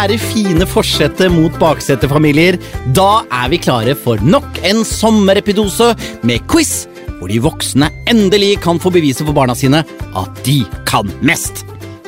[0.00, 2.56] kjære fine forsette mot baksetefamilier.
[2.96, 5.90] Da er vi klare for nok en sommerepidose
[6.24, 6.86] med quiz,
[7.18, 9.82] hvor de voksne endelig kan få bevise for barna sine
[10.16, 11.66] at de kan mest.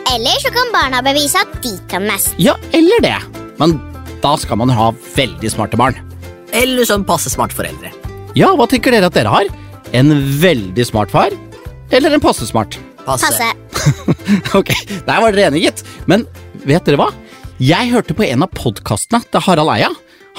[0.09, 2.33] Eller så kan barna bevise at de kan mest.
[2.41, 3.19] Ja, eller det.
[3.61, 3.77] Men
[4.25, 5.99] da skal man ha veldig smarte barn.
[6.57, 7.93] Eller sånn passe smarte foreldre.
[8.39, 9.53] Ja, hva tenker dere at dere har?
[9.93, 11.37] En veldig smart far?
[11.93, 12.81] Eller en passe smart?
[13.05, 13.29] Passe.
[13.29, 13.53] Passe.
[14.59, 14.73] ok,
[15.05, 15.85] der var dere enige, gitt.
[16.09, 16.25] Men
[16.65, 17.11] vet dere hva?
[17.63, 19.91] Jeg hørte på en av podkastene til Harald Eia.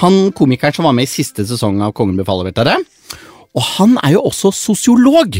[0.02, 2.74] Han komikeren som var med i siste sesong av Kongen befaler, vet dere.
[3.56, 5.38] Og han er jo også sosiolog.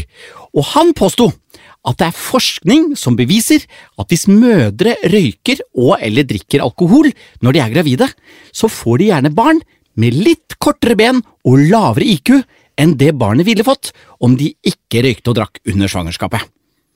[0.55, 1.27] Og han påsto
[1.85, 3.67] at det er forskning som beviser
[4.01, 7.11] at hvis mødre røyker og eller drikker alkohol
[7.45, 8.09] når de er gravide,
[8.49, 9.61] så får de gjerne barn
[9.93, 12.39] med litt kortere ben og lavere IQ
[12.81, 13.93] enn det barnet ville fått
[14.25, 16.49] om de ikke røykte og drakk under svangerskapet.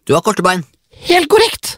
[0.09, 0.66] Du har korte bein.
[1.05, 1.77] Helt korrekt!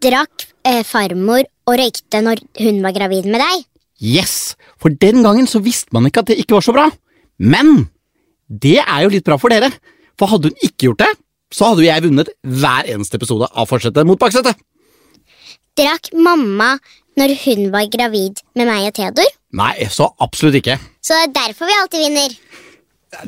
[0.00, 3.64] Drakk eh, farmor og røykte når hun var gravid med deg?
[3.98, 6.86] Yes, for den gangen så visste man ikke at det ikke var så bra.
[7.38, 7.88] Men
[8.48, 9.72] det er jo litt bra for dere,
[10.18, 11.10] for hadde hun ikke gjort det,
[11.54, 14.58] så hadde jo jeg vunnet hver eneste episode av Fortsette mot baksetet.
[15.78, 16.74] Drakk mamma
[17.18, 19.28] når hun var gravid med meg og Theodor?
[19.58, 20.76] Nei, så absolutt ikke.
[21.02, 22.34] Så det er derfor vi alltid vinner.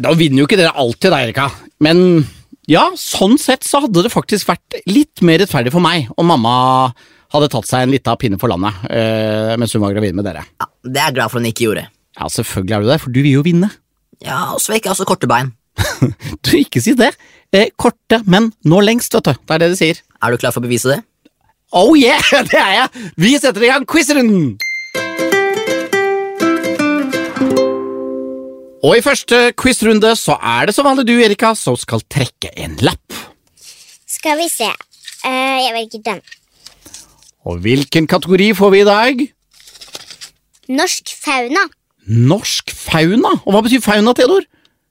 [0.05, 1.47] Da vinner jo ikke dere alltid, da, Erika.
[1.83, 2.27] Men
[2.71, 6.55] ja, sånn sett så hadde det faktisk vært litt mer rettferdig for meg om mamma
[7.35, 10.45] hadde tatt seg en lita pinne for landet eh, mens hun var gravid med dere.
[10.61, 11.87] Ja, Det er jeg glad for hun ikke gjorde.
[12.19, 13.71] Ja, selvfølgelig er du det, for du vil jo vinne.
[14.25, 15.55] Ja, og så fikk jeg også korte bein.
[16.45, 17.13] Du, ikke si det.
[17.55, 19.33] Eh, korte, men nå lengst, vet du.
[19.37, 20.01] Det er det de sier.
[20.21, 21.01] Er du klar for å bevise det?
[21.77, 22.19] Oh yeah,
[22.51, 23.07] det er jeg!
[23.21, 24.59] Vi setter i gang quizrunden!
[28.81, 32.79] Og i første quizrunde så er det som vanlig du, Erika, som skal trekke en
[32.81, 33.19] lapp.
[34.09, 34.69] Skal vi se.
[35.21, 36.23] Uh, jeg velger den.
[37.51, 39.27] Og hvilken kategori får vi i dag?
[40.71, 41.67] Norsk fauna.
[42.07, 43.35] Norsk fauna.
[43.43, 44.47] Og hva betyr fauna, Theodor?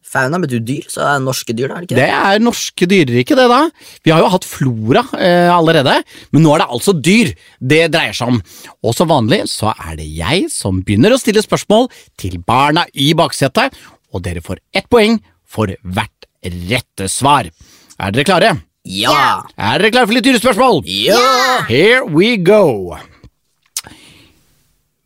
[0.10, 1.78] Fauna betyr dyr, så det er norske dyr, da?
[1.78, 3.60] er det ikke Det er norske dyreriket, det, da.
[4.04, 6.00] Vi har jo hatt flora eh, allerede,
[6.34, 7.30] men nå er det altså dyr
[7.62, 8.40] det dreier seg om.
[8.82, 13.12] Og som vanlig så er det jeg som begynner å stille spørsmål til barna i
[13.18, 13.78] baksetet,
[14.10, 17.54] og dere får ett poeng for hvert rette svar.
[18.02, 18.56] Er dere klare?
[18.90, 19.44] Ja!
[19.54, 20.82] Er dere klare for litt dyrespørsmål?
[20.90, 21.62] Ja!
[21.70, 22.96] Here we go.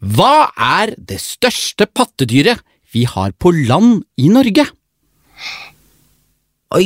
[0.03, 2.63] Hva er det største pattedyret
[2.93, 4.65] vi har på land i Norge?
[6.73, 6.85] Oi.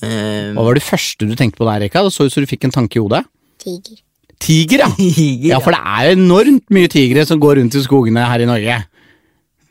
[0.00, 2.02] um, Hva var det første du tenkte på der, Erika?
[2.06, 3.24] Det så ut som du fikk en tanke i hodet.
[3.60, 4.00] Tiger.
[4.40, 4.90] Tiger, ja.
[5.52, 8.80] Ja, for det er enormt mye tigre som går rundt i skogene her i Norge.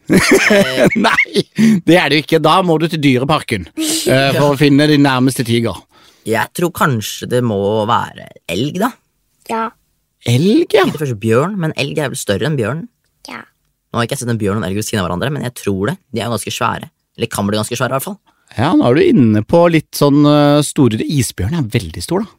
[1.07, 1.43] Nei,
[1.85, 2.41] det er det jo ikke.
[2.43, 5.77] Da må du til Dyreparken eh, for å finne din nærmeste tiger.
[6.27, 7.59] jeg tror kanskje det må
[7.89, 8.91] være elg, da.
[9.49, 9.67] Ja.
[10.29, 10.85] Elg, ja.
[10.87, 12.83] Ikke først bjørn, men elg er vel større enn bjørn.
[13.29, 13.43] Ja.
[13.89, 15.45] Nå har ikke jeg sett en bjørn og en elg ved siden av hverandre, men
[15.47, 15.95] jeg tror det.
[16.13, 16.91] De er jo ganske svære.
[17.17, 18.19] Eller kan bli ganske svære, i hvert fall.
[18.57, 22.35] Ja, nå er du inne på litt sånn uh, store Isbjørn er veldig stor, da.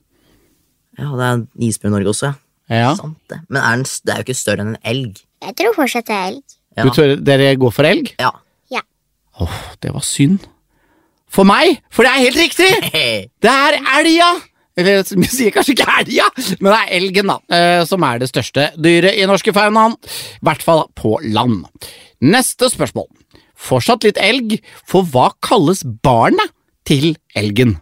[1.00, 2.37] Ja, det er isbjørn i Norge også, ja.
[2.70, 2.91] Ja.
[2.94, 3.41] Sant det.
[3.48, 5.22] Men er den, det er jo ikke større enn en elg.
[5.42, 6.56] Jeg tror fortsatt det er elg.
[6.76, 6.84] Ja.
[6.86, 8.12] Du tror dere går for elg?
[8.20, 8.31] Ja.
[8.72, 8.82] Ja.
[9.42, 10.44] Åh, det var synd.
[11.31, 12.70] For meg, for det er helt riktig!
[13.44, 14.31] Det er elga!
[14.81, 16.26] Eller vi sier kanskje ikke elga,
[16.62, 19.97] men det er elgen, da, eh, som er det største dyret i norske faunaen.
[20.38, 21.66] I hvert fall på land.
[22.25, 23.08] Neste spørsmål.
[23.60, 24.56] Fortsatt litt elg,
[24.88, 26.54] for hva kalles barnet
[26.88, 27.76] til elgen?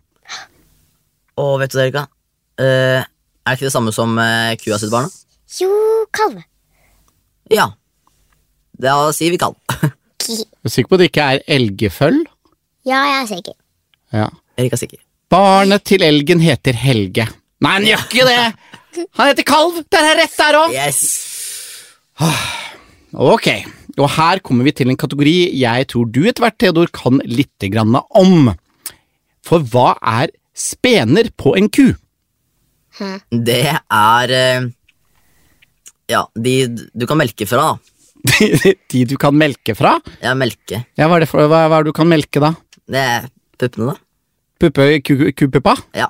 [1.39, 2.07] Å, vet du det, Erika?
[2.59, 5.13] Eh, er det ikke det samme som eh, kua sitt barn?
[5.61, 5.71] Jo,
[6.13, 6.43] kalve.
[7.55, 7.71] Ja.
[8.83, 9.59] Da sier vi kalv.
[10.29, 12.19] Du er sikker på at det ikke er elgeføll?
[12.85, 13.55] Ja, jeg er sikker.
[14.13, 14.27] Ja.
[14.61, 15.01] Erik er sikker.
[15.33, 17.25] Barnet til elgen heter Helge.
[17.65, 18.43] Nei, han gjør ikke det!
[19.17, 19.79] Han heter Kalv!
[19.89, 20.75] Det er rett der òg!
[20.77, 21.01] Yes!
[23.15, 23.49] Ok,
[23.97, 27.71] og her kommer vi til en kategori jeg tror du etter hvert, Theodor, kan lite
[27.73, 28.51] grann om.
[29.47, 31.87] For hva er spener på en ku?
[33.31, 34.69] Det er eh,
[36.11, 37.98] Ja, de du kan melke fra, da.
[38.93, 39.97] De du kan melke fra?
[40.23, 40.83] Ja, melke.
[40.99, 42.53] Ja, hva er det for, hva, hva er det du kan melke, da?
[42.89, 43.27] Det er
[43.61, 44.05] puppene, da.
[44.59, 45.77] Puppe, ku, kupuppa?
[45.97, 46.09] Ja.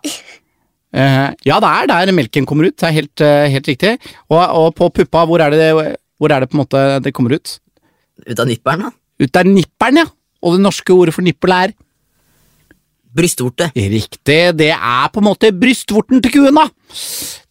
[0.89, 3.97] Uh, ja, det er der melken kommer ut, det er helt, eh, helt riktig.
[4.31, 7.37] Og, og på puppa, hvor er, det, hvor er det på en måte det kommer
[7.37, 7.59] ut?
[8.25, 8.95] Ut av nipperen, da.
[9.21, 10.09] Ut av nipperen, ja.
[10.39, 11.77] Og det norske ordet for nippel er
[13.19, 13.71] Brystvorte.
[13.75, 16.67] Riktig, det er på en måte brystvorten til kuen, da.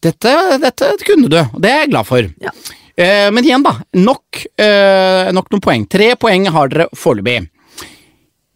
[0.05, 2.29] Dette, dette kunne du, og det er jeg glad for.
[2.43, 2.53] Ja.
[2.97, 3.75] Eh, men igjen, da.
[3.93, 5.85] Nok, eh, nok noen poeng.
[5.89, 7.49] Tre poeng har dere foreløpig.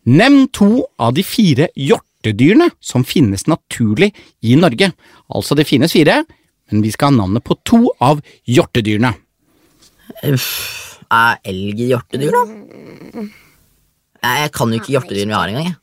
[0.09, 4.09] Nevn to av de fire hjortedyrene som finnes naturlig
[4.41, 4.89] i Norge.
[5.29, 6.23] Altså, det finnes fire,
[6.71, 9.13] men vi skal ha navnet på to av hjortedyrene.
[10.31, 12.41] Uff, Er elg hjortedyr, da?
[14.23, 15.75] Jeg kan jo ikke hjortedyrene vi har engang.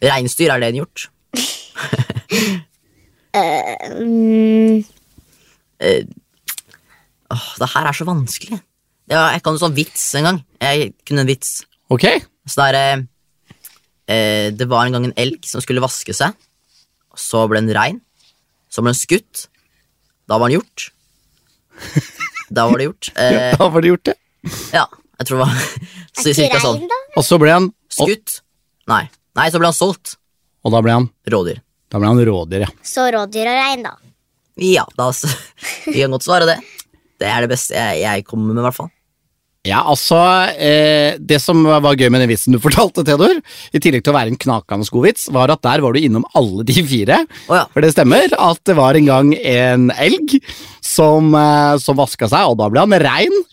[0.00, 1.08] Reinsdyr, er det en hjort?
[3.38, 4.82] Mm,
[7.34, 8.58] Åh, det her er så vanskelig.
[9.08, 10.38] Ja, jeg kan jo sånn vits en gang.
[10.60, 11.62] Jeg kunne en vits.
[11.92, 12.04] Ok?
[12.48, 13.02] Så det er
[14.08, 16.36] eh, Det var en gang en elg som skulle vaske seg.
[17.18, 18.00] Så ble den rein.
[18.72, 19.46] Så ble den skutt.
[20.28, 20.90] Da var den gjort.
[22.48, 23.10] Da var det gjort.
[23.20, 24.14] Eh, Da var det gjort, det.
[24.72, 24.86] ja,
[25.20, 25.64] jeg tror det var er
[26.16, 26.86] så, ikke cirka sånn.
[26.88, 26.96] da?
[27.20, 28.38] Og så ble han og, Skutt.
[28.88, 29.02] Nei.
[29.36, 30.14] Nei, så ble han solgt.
[30.64, 31.60] og da ble han Rådyr.
[31.92, 32.70] Da ble han rådyr, ja.
[32.84, 33.92] Så rådyr og rein, da.
[34.64, 35.10] Ja, da
[35.92, 36.56] Vi kan godt svare det.
[37.18, 38.92] Det er det beste jeg, jeg kommer med, i hvert fall.
[39.66, 40.16] Ja, altså
[40.54, 43.40] eh, Det som var gøy med den vitsen du fortalte, Theodor,
[43.74, 46.26] i tillegg til å være en knakende god vits, var at der var du innom
[46.38, 47.22] alle de fire.
[47.48, 47.66] Oh, ja.
[47.74, 50.38] For det stemmer at det var en gang en elg
[50.84, 53.44] som, eh, som vaska seg, og da ble han rein.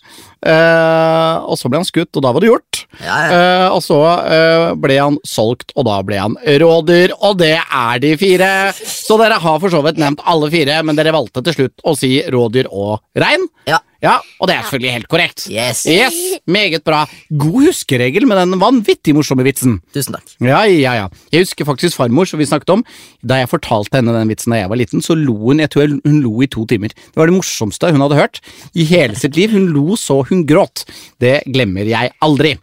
[0.45, 2.81] Eh, og så ble han skutt, og da var det gjort.
[2.99, 3.37] Ja, ja.
[3.37, 3.99] Eh, og så
[4.29, 8.51] eh, ble han solgt, og da ble han rådyr, og det er de fire.
[8.77, 11.95] Så dere har for så vidt nevnt alle fire, men dere valgte til slutt å
[11.97, 13.49] si rådyr og rein.
[13.69, 13.81] Ja.
[14.05, 15.45] Ja, og det er selvfølgelig helt korrekt.
[15.49, 15.83] Yes.
[15.89, 17.03] Yes, Meget bra.
[17.33, 19.79] God huskeregel med den vanvittig morsomme vitsen.
[19.95, 20.35] Tusen takk.
[20.45, 21.07] Ja, ja, ja.
[21.33, 22.83] Jeg husker faktisk farmor, som vi snakket om.
[23.25, 25.95] Da jeg fortalte henne den vitsen da jeg var liten, så lo hun jeg tror
[25.95, 26.93] hun lo i to timer.
[26.93, 28.41] Det var det morsomste hun hadde hørt
[28.77, 29.55] i hele sitt liv.
[29.55, 30.85] Hun lo så hun gråt.
[31.23, 32.55] Det glemmer jeg aldri.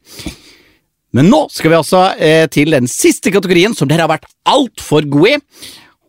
[1.13, 5.05] Men nå skal vi altså eh, til den siste kategorien som dere har vært altfor
[5.13, 5.41] gode i.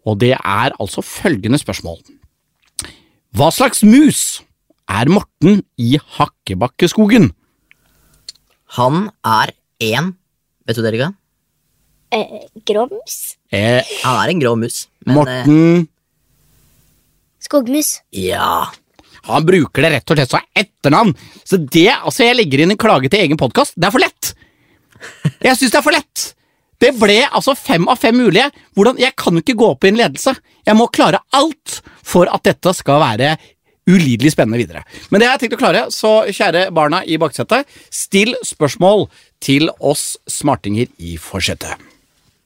[0.08, 2.00] Og det er altså følgende spørsmål.
[3.34, 4.44] Hva slags mus
[4.94, 7.32] er Morten i Hakkebakkeskogen?
[8.78, 9.54] Han er
[9.84, 10.14] en
[10.64, 11.10] Vet du det, Erika?
[12.14, 13.16] Eh, grums?
[13.52, 14.86] Eh, Han er en grå mus.
[15.06, 15.88] Men, Morten
[17.44, 17.98] Skogmus?
[18.14, 18.70] eh, ja.
[19.28, 21.14] Han bruker det rett og slett som etternavn.
[21.44, 23.76] Så det, altså Jeg legger inn en klage til egen podkast.
[23.76, 24.34] Det er for lett!
[25.44, 26.24] Jeg syns det er for lett!
[26.80, 28.50] Det ble altså fem av fem mulige.
[28.76, 30.34] Hvordan, Jeg kan jo ikke gå opp i en ledelse.
[30.68, 33.38] Jeg må klare alt for at dette skal være
[33.90, 34.84] ulidelig spennende videre.
[35.12, 39.08] Men det har jeg tenkt å klare, så kjære barna i baksetet, still spørsmål
[39.44, 41.80] til oss smartinger i forsetet.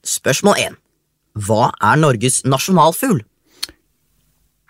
[0.06, 0.78] Spørsmål 1.
[1.46, 3.20] Hva er Norges nasjonalfugl?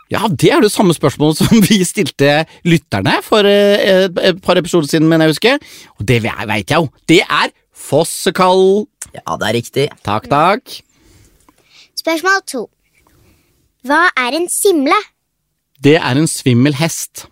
[0.08, 4.56] Ja, det er det samme spørsmålet som vi stilte lytterne for eh, et, et par
[4.60, 5.66] episoder siden, mener jeg husker.
[6.00, 6.88] Og det veit jeg jo.
[7.08, 8.86] Det er fossekall.
[9.12, 9.86] Ja, det er riktig.
[10.04, 10.80] Takk, takk.
[11.98, 12.64] Spørsmål to.
[13.88, 14.96] Hva er en simle?
[15.84, 17.26] Det er en svimmel hest.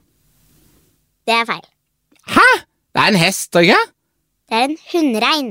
[1.26, 1.62] Det er feil.
[2.30, 2.48] Hæ?
[2.94, 3.86] Det er en hest, er det ikke?
[4.48, 5.48] Det er en hunnrein.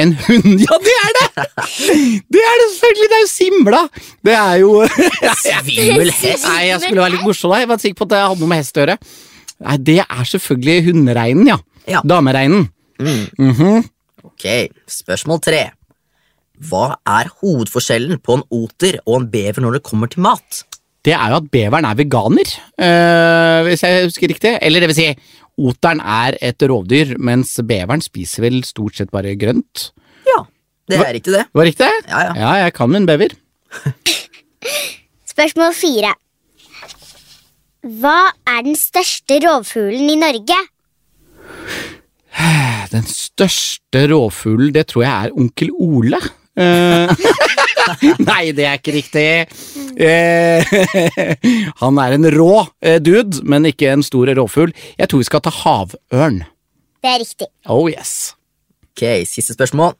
[0.00, 0.46] En hund?
[0.64, 1.46] Ja, det er det!
[2.32, 3.08] Det er det selvfølgelig!
[3.10, 3.80] Det er jo simla!
[4.24, 4.70] Det er jo
[5.42, 6.46] Svimmel hest.
[6.46, 7.52] Nei, jeg skulle være litt morsom.
[7.58, 8.96] Jeg var sikker på at det hadde noe med hest å gjøre.
[9.66, 11.58] Nei, det er selvfølgelig hundereinen, ja.
[11.90, 12.00] Ja.
[12.06, 12.64] Damereinen.
[14.24, 14.46] Ok,
[14.88, 15.60] Spørsmål tre.
[16.70, 20.62] Hva er hovedforskjellen på en oter og en bever når det kommer til mat?
[21.06, 22.50] Det er jo at beveren er veganer,
[22.84, 24.56] øh, hvis jeg husker riktig.
[24.60, 25.06] Eller det vil si,
[25.60, 29.90] oteren er et rovdyr, mens beveren spiser vel stort sett bare grønt.
[30.28, 30.42] Ja,
[30.90, 31.46] det er riktig, det.
[31.54, 31.92] Var riktig?
[32.08, 32.34] Ja, ja.
[32.36, 33.36] Ja, jeg kan min bever.
[35.32, 36.12] Spørsmål fire.
[37.80, 40.58] Hva er den største rovfuglen i Norge?
[42.90, 46.20] Den største rovfuglen, det tror jeg er onkel Ole.
[46.60, 47.12] Eh,
[48.28, 49.26] Nei, det er ikke riktig.
[50.00, 50.74] Eh,
[51.82, 52.52] han er en rå
[52.84, 54.74] eh, dude, men ikke en stor rovfugl.
[55.00, 56.42] Jeg tror vi skal ta havørn.
[57.00, 57.48] Det er riktig.
[57.72, 58.34] Oh yes.
[58.90, 59.96] Ok, Siste spørsmål.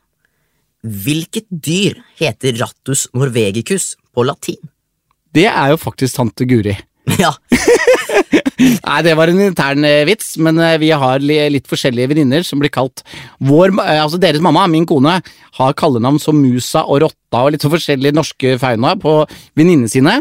[0.81, 4.61] Hvilket dyr heter Rattus norvegicus på latin?
[5.35, 6.75] Det er jo faktisk tante Guri.
[7.25, 7.35] Ja,
[8.61, 12.61] Nei, det var en intern eh, vits, men eh, vi har litt forskjellige venninner som
[12.61, 13.03] blir kalt
[13.41, 15.17] vår, eh, altså Deres mamma, min kone,
[15.57, 19.15] har kallenavn som Musa og Rotta og litt så forskjellige norske fauna på
[19.59, 20.19] venninnene sine.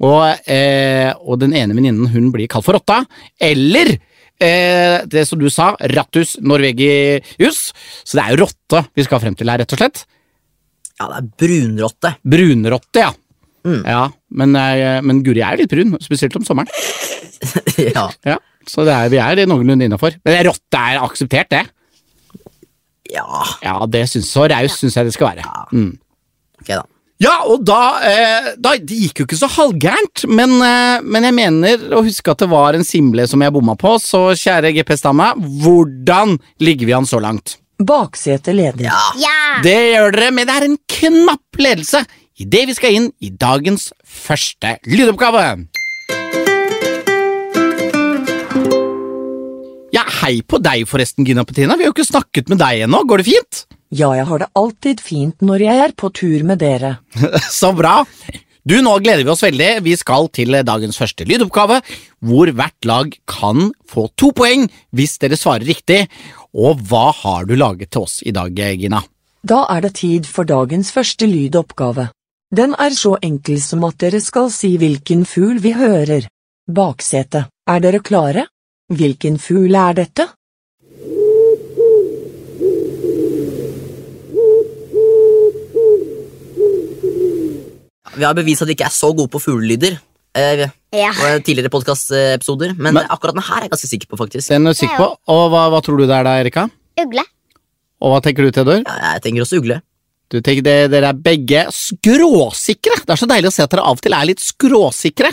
[0.00, 3.02] Og, eh, og den ene venninnen hun blir kalt for Rotta.
[3.40, 3.94] Eller
[4.40, 7.70] eh, det som du sa, Rattus norvegius.
[8.04, 10.04] Så det er jo rotte vi skal frem til her, rett og slett.
[11.00, 12.14] ja det er brunrotte.
[12.36, 13.12] Brunrotte, ja.
[13.66, 13.82] Mm.
[13.84, 14.04] Ja,
[14.40, 16.70] men, eh, men Guri er jo litt brun, spesielt om sommeren.
[17.96, 18.36] ja, Ja,
[18.68, 20.16] Så det er, vi er noenlunde innafor.
[20.24, 21.66] Men rotte er akseptert, det.
[23.14, 23.26] ja.
[23.64, 25.44] Ja, det synes, Så raus syns jeg det skal være.
[25.72, 25.92] Mm.
[26.62, 26.82] Ok, da.
[27.20, 31.34] Ja, og da, eh, da Det gikk jo ikke så halvgærent, men, eh, men jeg
[31.36, 35.34] mener å huske at det var en simle som jeg bomma på, så kjære GPS-dame,
[35.60, 37.58] hvordan ligger vi an så langt?
[37.80, 38.86] Baksetet leder.
[38.88, 39.60] Ja, Ja!
[39.64, 42.02] Det gjør dere, men det er en knapp ledelse
[42.40, 45.44] idet vi skal inn i dagens første lydoppgave.
[49.90, 51.76] Ja, hei på deg forresten, Gina Petrina.
[51.76, 53.02] Vi har jo ikke snakket med deg ennå.
[53.08, 53.64] Går det fint?
[53.90, 57.00] Ja, jeg har det alltid fint når jeg er på tur med dere.
[57.60, 58.04] Så bra.
[58.64, 59.70] Du, Nå gleder vi oss veldig.
[59.84, 61.80] Vi skal til dagens første lydoppgave,
[62.24, 66.04] hvor hvert lag kan få to poeng hvis dere svarer riktig.
[66.54, 69.02] Og hva har du laget til oss i dag, Gina?
[69.42, 72.10] Da er det tid for dagens første lydoppgave.
[72.58, 76.26] Den er så enkel som at dere skal si hvilken fugl vi hører.
[76.80, 78.46] Baksete, er dere klare?
[79.00, 80.26] Hvilken fugl er dette?
[88.16, 89.98] Vi har bevist at vi ikke er så gode på fuglelyder.
[90.36, 91.10] Eh, Ja.
[91.44, 94.48] tidligere podkastepisoder, men, Men- akkurat denne her er jeg ganske sikker på, faktisk.
[94.48, 95.16] Den er sikker på.
[95.28, 96.68] Og hva, hva tror du det er da, Erika?
[96.98, 97.22] Ugle.
[98.00, 98.82] Og hva tenker du, Theodor?
[98.86, 99.80] Ja, jeg tenker også ugle.
[100.30, 103.00] Du tenker det, Dere er begge skråsikre.
[103.02, 105.32] Det er så deilig å se at dere av og til er litt skråsikre.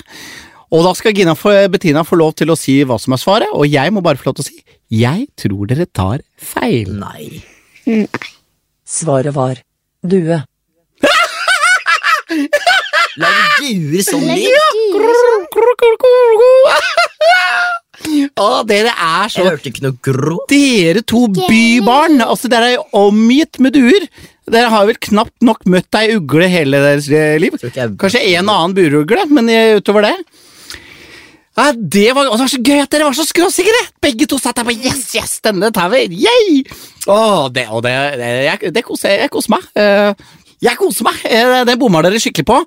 [0.73, 3.53] Og da skal Gina for, Bettina få lov til å si hva som er svaret,
[3.53, 6.95] og jeg må bare få lov til å si jeg tror dere tar feil.
[6.95, 7.43] Nei.
[8.87, 9.55] Svaret var
[10.01, 10.43] due.
[13.21, 14.47] Lager duer sånn lyd?
[18.37, 20.37] Å, dere er så Jeg hørte ikke noe grå.
[20.49, 22.21] Dere to bybarn!
[22.23, 24.03] Altså, dere er omgitt med duer.
[24.47, 27.57] Dere har vel knapt nok møtt ei ugle hele deres eh, liv.
[27.99, 30.13] Kanskje en annen burugle, men eh, utover det
[31.57, 33.79] ja, det, var, det var så gøy at dere var så skråsikre!
[34.05, 36.03] Begge to satt der på Yes, yes, denne tar vi!
[36.21, 36.59] Yay!
[37.09, 39.65] Å, det, og det, det, jeg, det koser, jeg koser meg.
[39.73, 40.27] Eh,
[40.61, 41.25] jeg koser meg!
[41.65, 42.59] Det bomma dere skikkelig på.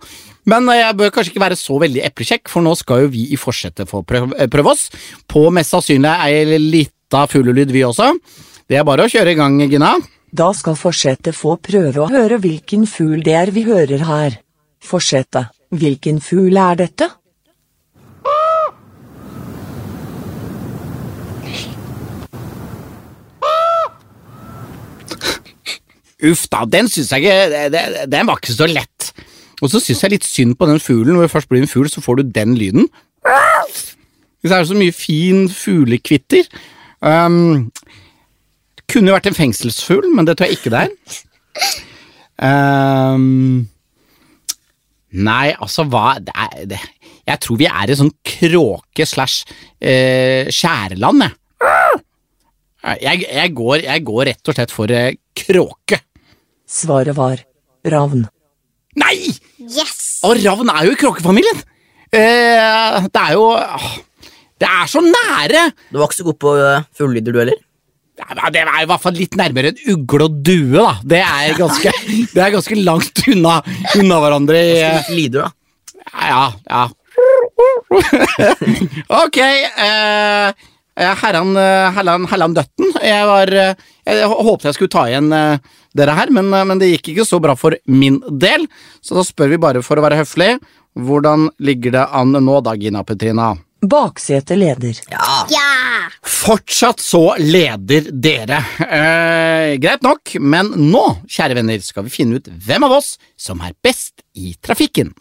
[0.50, 3.38] Men jeg bør kanskje ikke være så veldig eplekjekk, for nå skal jo vi i
[3.38, 4.88] forsetet få prøve, prøve oss
[5.30, 8.10] på mest sannsynlig ei lita fuglelyd, vi også.
[8.66, 9.94] Det er bare å kjøre i gang, Gina.
[10.30, 14.36] Da skal forsetet få prøve å høre hvilken fugl det er vi hører her.
[14.80, 17.08] Forsetet, hvilken fugl er dette?
[26.20, 29.10] Uff da, den syns jeg ikke Den var ikke så lett.
[29.60, 31.16] Og så syns jeg litt synd på den fuglen.
[31.16, 32.86] Når det først blir en fugl, så får du den lyden.
[34.40, 36.46] Hvis Det er så mye fin fuglekvitter.
[37.00, 37.72] Um,
[38.90, 41.70] kunne jo vært en fengselsfugl, men det tror jeg ikke det er.
[42.40, 43.66] Um,
[45.12, 46.78] nei, altså hva det er, det,
[47.28, 49.44] Jeg tror vi er i sånn kråke slash
[49.76, 51.36] eh, skjæreland, jeg.
[52.80, 56.00] Jeg, jeg, går, jeg går rett og slett for eh, kråke.
[56.70, 57.42] Svaret var
[57.92, 58.24] ravn.
[59.00, 59.16] Nei!
[59.60, 60.22] Yes!
[60.26, 61.60] Og ravn er jo i kråkefamilien!
[62.10, 63.90] Eh, det er jo åh,
[64.58, 65.68] Det er så nære!
[65.92, 67.60] Du var ikke så god på uh, fuglelyder, du heller?
[68.20, 70.92] Ja, Det er i hvert fall litt nærmere en ugle og due, da.
[71.14, 71.92] Det er ganske,
[72.34, 73.58] det er ganske langt unna,
[73.98, 74.60] unna hverandre.
[74.76, 75.50] eh, Litt lyder, da.
[76.30, 76.84] Ja, ja.
[79.24, 79.38] ok.
[79.40, 82.90] Eh, herran, eh, herran, herran Døtten.
[83.02, 83.74] Jeg var eh,
[84.06, 85.58] Jeg håpet jeg skulle ta igjen eh,
[85.96, 88.66] dere her, men, eh, men det gikk ikke så bra for min del.
[89.04, 90.54] Så da spør vi bare for å være høflig.
[90.98, 93.52] Hvordan ligger det an nå da, Gina Petrina?
[93.80, 94.98] Baksete leder.
[95.10, 95.46] Ja.
[95.48, 96.08] Ja!
[96.22, 98.60] Fortsatt så leder dere.
[98.84, 103.60] Eh, greit nok, men nå, kjære venner, skal vi finne ut hvem av oss som
[103.64, 105.14] er best i trafikken.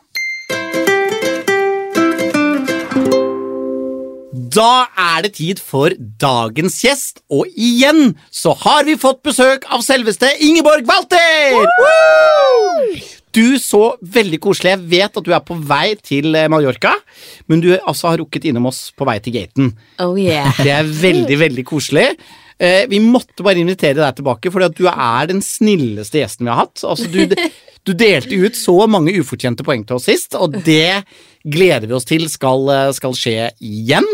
[4.49, 9.85] Da er det tid for dagens gjest, og igjen så har vi fått besøk av
[9.85, 11.55] selveste Ingeborg Walter!
[13.35, 14.73] Du så veldig koselig.
[14.73, 16.95] Jeg vet at du er på vei til eh, Mallorca,
[17.51, 19.73] men du altså har rukket innom oss på vei til gaten.
[20.01, 20.49] Oh yeah.
[20.57, 22.07] Det er veldig, veldig koselig.
[22.59, 26.65] Eh, vi måtte bare invitere deg tilbake, for du er den snilleste gjesten vi har
[26.65, 26.83] hatt.
[26.83, 27.35] Altså, du,
[27.87, 31.05] du delte ut så mange ufortjente poeng til oss sist, og det
[31.47, 34.09] gleder vi oss til skal, eh, skal skje igjen.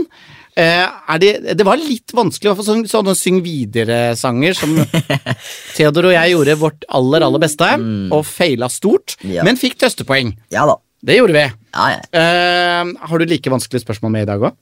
[0.56, 4.78] Eh, det, det var litt vanskelig å få sånne, sånne syng videre-sanger som
[5.76, 7.68] Theodor og jeg gjorde vårt aller, aller beste,
[8.16, 9.44] og feila stort, Ja.
[9.44, 10.32] men fikk tøstepoeng.
[10.56, 10.78] Ja da.
[11.06, 11.46] Det gjorde vi.
[11.76, 12.04] Ja, ja.
[12.16, 14.56] Uh, har du like vanskelige spørsmål med i dag òg?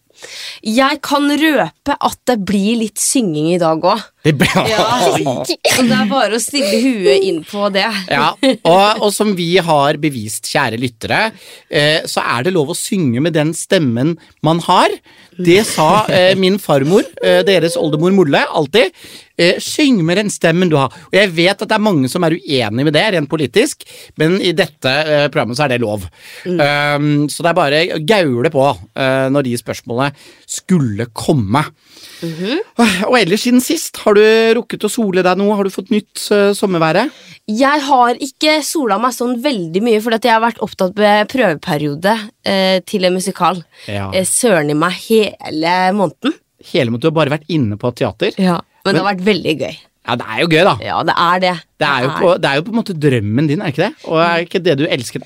[0.63, 4.03] Jeg kan røpe at det blir litt synging i dag òg.
[4.23, 4.33] Det
[4.69, 5.43] Ja.
[5.83, 7.87] Det er bare å stille huet inn på det.
[8.11, 11.19] Ja, og, og som vi har bevist, kjære lyttere,
[11.67, 14.93] eh, så er det lov å synge med den stemmen man har.
[15.35, 18.93] Det sa eh, min farmor, eh, deres oldemor Molle, alltid.
[19.37, 20.93] Eh, syng med den stemmen du har.
[21.09, 23.81] Og jeg vet at det er mange som er uenig med det, rent politisk,
[24.21, 26.05] men i dette eh, programmet så er det lov.
[26.45, 30.13] Um, så det er bare å gaule på uh, når de spørsmålene
[30.49, 31.63] skulle komme.
[32.23, 34.23] Og ellers siden sist, har du
[34.59, 35.55] rukket å sole deg noe?
[35.57, 37.07] Har du fått nytt uh, sommervære?
[37.49, 41.31] Jeg har ikke sola meg sånn veldig mye, fordi at jeg har vært opptatt med
[41.31, 43.63] prøveperiode uh, til en musikal.
[43.89, 44.11] Ja.
[44.13, 46.37] Eh, søren i meg hele måneden.
[46.71, 47.01] hele måneden?
[47.03, 48.37] Du har bare vært inne på teater.
[48.39, 48.61] Ja.
[48.83, 49.75] Men det har vært veldig gøy.
[50.03, 50.73] Ja, det er jo gøy, da.
[50.83, 51.53] Ja, det er det.
[51.79, 53.93] Det er, jo på, det er jo på en måte drømmen din, er ikke det?
[54.11, 55.23] Og er ikke det du elsker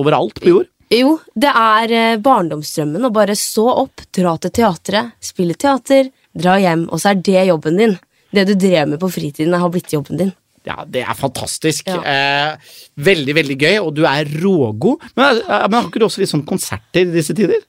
[0.00, 0.68] overalt på jord?
[0.92, 6.58] Jo, det er eh, barndomsdrømmen å bare stå opp, dra til teatret, spille teater, dra
[6.60, 7.96] hjem, og så er det jobben din.
[8.32, 10.34] Det du drev med på fritiden, har blitt jobben din.
[10.68, 11.88] Ja, det er fantastisk.
[11.90, 11.98] Ja.
[12.06, 15.02] Eh, veldig, veldig gøy, og du er rågod.
[15.18, 17.64] Men, eh, men har ikke du også litt sånn konserter i disse tider?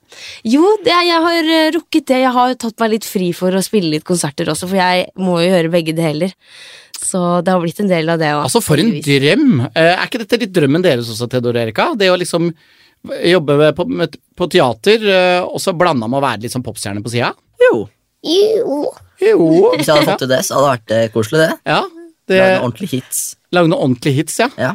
[0.45, 2.21] Jo, det, jeg har eh, rukket det.
[2.21, 5.39] Jeg har tatt meg litt fri for å spille litt konserter også, for jeg må
[5.41, 6.35] jo gjøre begge deler.
[7.03, 8.43] Så det har blitt en del av det òg.
[8.45, 9.65] Altså, for en drøm!
[9.73, 11.89] Eh, er ikke dette litt drømmen deres også, Theodor Erika?
[11.97, 12.51] Det å liksom
[13.33, 16.63] jobbe med, på, med, på teater, eh, og så blanda med å være litt sånn
[16.65, 17.33] popstjerne på sida?
[17.65, 17.87] Jo.
[18.23, 18.85] Jo.
[19.23, 19.49] Jo.
[19.73, 21.57] Hvis jeg hadde fått til det, så hadde det vært koselig, det.
[21.73, 21.81] Ja,
[22.29, 23.21] det, Lage noen ordentlige hits.
[23.53, 24.49] lage noen ordentlige hits, ja.
[24.57, 24.73] Ja,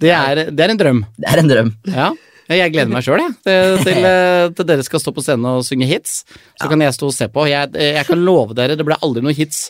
[0.00, 1.04] Det er, det er en drøm.
[1.18, 1.70] det er en drøm.
[1.90, 2.10] Ja.
[2.48, 3.20] Jeg gleder meg sjøl.
[3.44, 6.22] Til, til, eh, dere skal stå på scenen og synge hits.
[6.56, 7.44] Så kan jeg stå og se på.
[7.50, 9.66] Jeg, jeg kan love dere, det blir aldri noen hits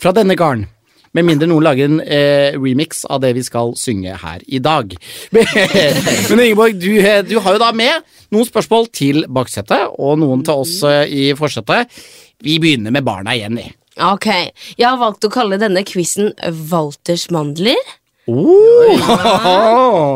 [0.00, 0.64] fra denne garden.
[1.12, 4.94] Med mindre noen lager en eh, remix av det vi skal synge her i dag.
[6.30, 8.00] Men Ingeborg, du, eh, du har jo da med
[8.32, 11.92] noen spørsmål til baksetet, og noen til oss eh, i forsetet.
[12.42, 13.68] Vi begynner med barna igjen, vi.
[14.00, 14.26] Ok,
[14.78, 16.32] jeg har valgt å kalle denne quizen
[16.70, 17.76] Walters mandler.
[18.30, 18.94] Oh,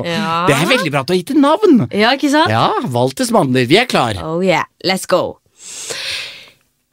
[0.07, 0.47] Ja.
[0.47, 1.81] Det er veldig bra at du har gitt det navn.
[1.91, 2.49] Ja, ikke sant?
[2.55, 3.67] Ja, Walters mandler.
[3.69, 4.17] Vi er klar.
[4.23, 5.39] Oh yeah, let's go.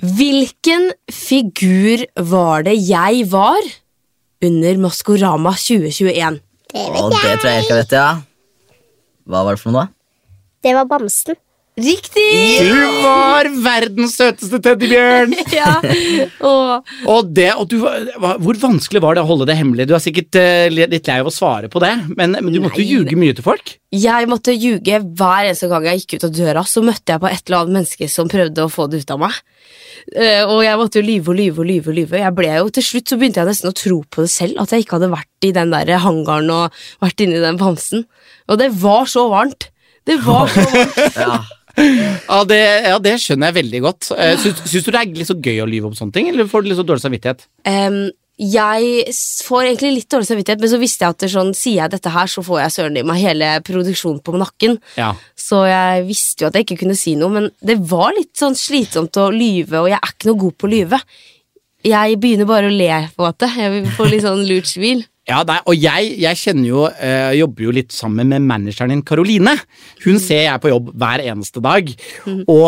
[0.03, 3.61] Hvilken figur var det jeg var
[4.43, 6.41] under Maskorama 2021?
[6.73, 7.39] Det Og vet det jeg.
[7.39, 8.09] tror jeg Erika vet, ja.
[9.29, 9.87] Hva var det for noe.
[10.63, 11.37] Det var bamsen.
[11.73, 12.61] Riktig!
[12.61, 15.33] Du var verdens søteste teddybjørn!
[15.53, 15.77] Ja.
[16.45, 19.87] Og, Og det, og du, hvor vanskelig var det å holde det hemmelig?
[19.89, 22.81] Du er sikkert uh, litt lei av å svare på det, men, men du måtte
[22.81, 23.75] jo ljuge mye til folk.
[23.93, 26.65] jeg måtte ljuge hver eneste gang jeg gikk ut av døra.
[26.69, 29.23] Så møtte jeg på et eller annet menneske som prøvde å få det ut av
[29.25, 29.41] meg.
[30.13, 31.89] Uh, og jeg måtte jo lyve og lyve og lyve.
[31.89, 34.33] og lyve Jeg ble jo, Til slutt så begynte jeg nesten å tro på det
[34.33, 38.05] selv, at jeg ikke hadde vært i den der hangaren og vært inni den bamsen.
[38.49, 39.69] Og det var så varmt.
[40.05, 40.97] Det var så varmt.
[41.23, 41.41] Ja.
[41.77, 44.11] Ja, det, ja, det skjønner jeg veldig godt.
[44.17, 46.49] Eh, Syns, syns du det er litt så gøy å lyve om sånne ting, eller
[46.49, 47.47] får du litt så dårlig samvittighet?
[47.65, 48.03] Um,
[48.41, 49.13] jeg
[49.45, 52.13] får egentlig litt dårlig samvittighet, men så visste jeg at det sånn, sier jeg dette
[52.13, 54.79] her, så får jeg søren i meg hele produksjonen på nakken.
[54.97, 55.11] Ja.
[55.37, 58.57] Så jeg visste jo at jeg ikke kunne si noe, men det var litt sånn
[58.57, 61.01] slitsomt å lyve, og jeg er ikke noe god på å lyve.
[61.83, 63.49] Jeg begynner bare å le på en måte.
[63.59, 65.03] Jeg får litt sånn lurt smil.
[65.23, 69.03] Ja, nei, og jeg, jeg kjenner jo, eh, jobber jo litt sammen med manageren din,
[69.07, 69.53] Karoline.
[70.03, 71.93] Hun ser jeg på jobb hver eneste dag.
[72.27, 72.67] Og,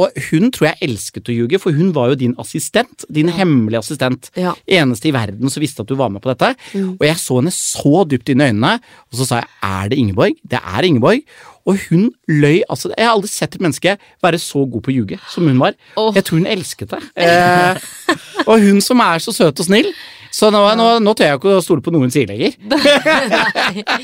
[0.00, 3.04] og hun tror jeg elsket å ljuge, for hun var jo din assistent.
[3.12, 4.30] Din hemmelige assistent.
[4.40, 4.54] Ja.
[4.80, 6.54] Eneste i verden som visste at du var med på dette.
[6.96, 8.78] Og jeg så henne så dypt inn i øynene,
[9.10, 10.40] og så sa jeg er det Ingeborg?
[10.40, 11.24] Det er Ingeborg.
[11.68, 14.94] Og hun løy altså Jeg har aldri sett et menneske være så god på å
[14.94, 15.76] ljuge som hun var.
[16.00, 16.08] Oh.
[16.16, 17.02] Jeg tror hun elsket det.
[17.20, 17.76] Eh,
[18.48, 19.90] og hun som er så søt og snill.
[20.32, 22.54] Så nå, nå, nå tør jeg ikke å stole på noe hun sier lenger.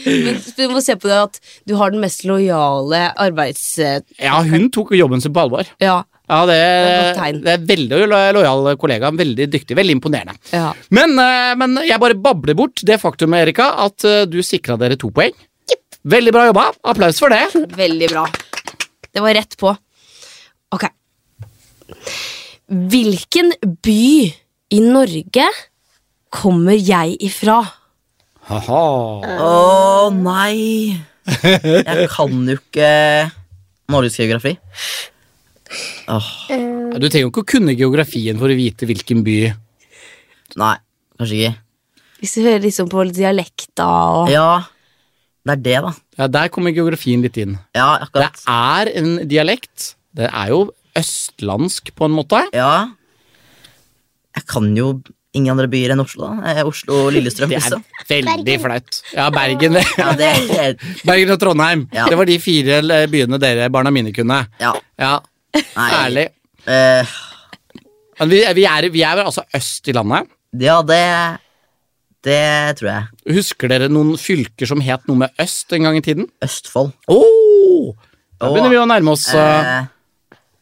[0.07, 1.39] Men du må se på det at
[1.69, 3.65] du har den mest lojale arbeids...
[3.79, 5.69] Ja, hun tok jobben sin på alvor.
[5.83, 6.01] Ja.
[6.27, 7.37] Ja, det, er tegn.
[7.45, 9.13] det er veldig lo- lojal kollega.
[9.15, 10.35] Veldig dyktig, veldig imponerende.
[10.51, 10.73] ja.
[10.91, 14.99] Men, eh, men jeg bare babler bort det faktum, Erika, at eh, du sikra dere
[14.99, 15.35] to poeng.
[16.07, 16.69] Veldig bra jobba.
[16.87, 17.43] Applaus for det.
[17.77, 18.27] Veldig bra.
[19.11, 19.73] Det var rett på.
[20.77, 20.85] Ok.
[22.67, 24.03] Hvilken by
[24.77, 25.47] i Norge
[26.35, 27.61] kommer jeg ifra?
[28.47, 28.83] Haha.
[29.43, 30.95] Å nei!
[31.27, 32.91] Jeg kan jo ikke
[33.91, 34.53] Norges geografi.
[36.07, 36.27] Åh,
[36.95, 39.39] Du trenger jo ikke å kunne geografien for å vite hvilken by
[40.63, 40.77] nei,
[41.19, 41.57] kanskje ikke.
[42.23, 43.87] Hvis du hører liksom på dialekta
[44.21, 44.63] og Ja,
[45.47, 45.93] det er det, da.
[46.19, 47.59] Ja, Der kommer geografien litt inn.
[47.77, 48.35] Ja, akkurat.
[48.43, 49.93] Det er en dialekt.
[50.17, 50.65] Det er jo
[50.97, 52.41] østlandsk, på en måte.
[52.57, 52.89] Ja.
[54.37, 54.97] Jeg kan jo
[55.37, 56.31] ingen andre byer enn Oslo.
[56.33, 57.53] da Eh, Oslo og Lillestrøm,
[58.09, 59.01] Det er veldig flaut.
[59.13, 59.77] Ja, Bergen.
[60.01, 61.87] Ja, det er helt Bergen og Trondheim.
[61.93, 62.09] Ja.
[62.09, 64.43] Det var de fire eh, byene dere, barna mine, kunne.
[64.63, 64.73] Ja.
[64.99, 65.15] Ja,
[65.57, 65.91] Nei.
[66.03, 66.27] Ærlig.
[66.67, 67.17] Uh...
[68.17, 70.31] Men vi, vi, er, vi er altså øst i landet.
[70.61, 71.01] ja, det
[72.27, 73.35] Det tror jeg.
[73.37, 76.27] Husker dere noen fylker som het noe med øst en gang i tiden?
[76.43, 76.91] Østfold.
[77.13, 77.93] Oh,
[78.41, 79.29] da begynner vi å nærme oss.
[79.35, 79.39] eh,
[79.77, 79.85] Eh,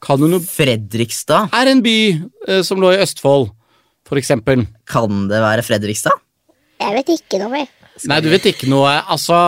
[0.05, 1.48] Kan du noe Fredrikstad.
[1.57, 1.94] Er en by
[2.48, 3.48] eh, som lå i Østfold,
[4.05, 4.66] for eksempel?
[4.85, 6.12] Kan det være Fredrikstad?
[6.85, 7.70] Jeg vet ikke noe mer.
[8.11, 8.90] Nei, du vet ikke noe.
[9.09, 9.38] Altså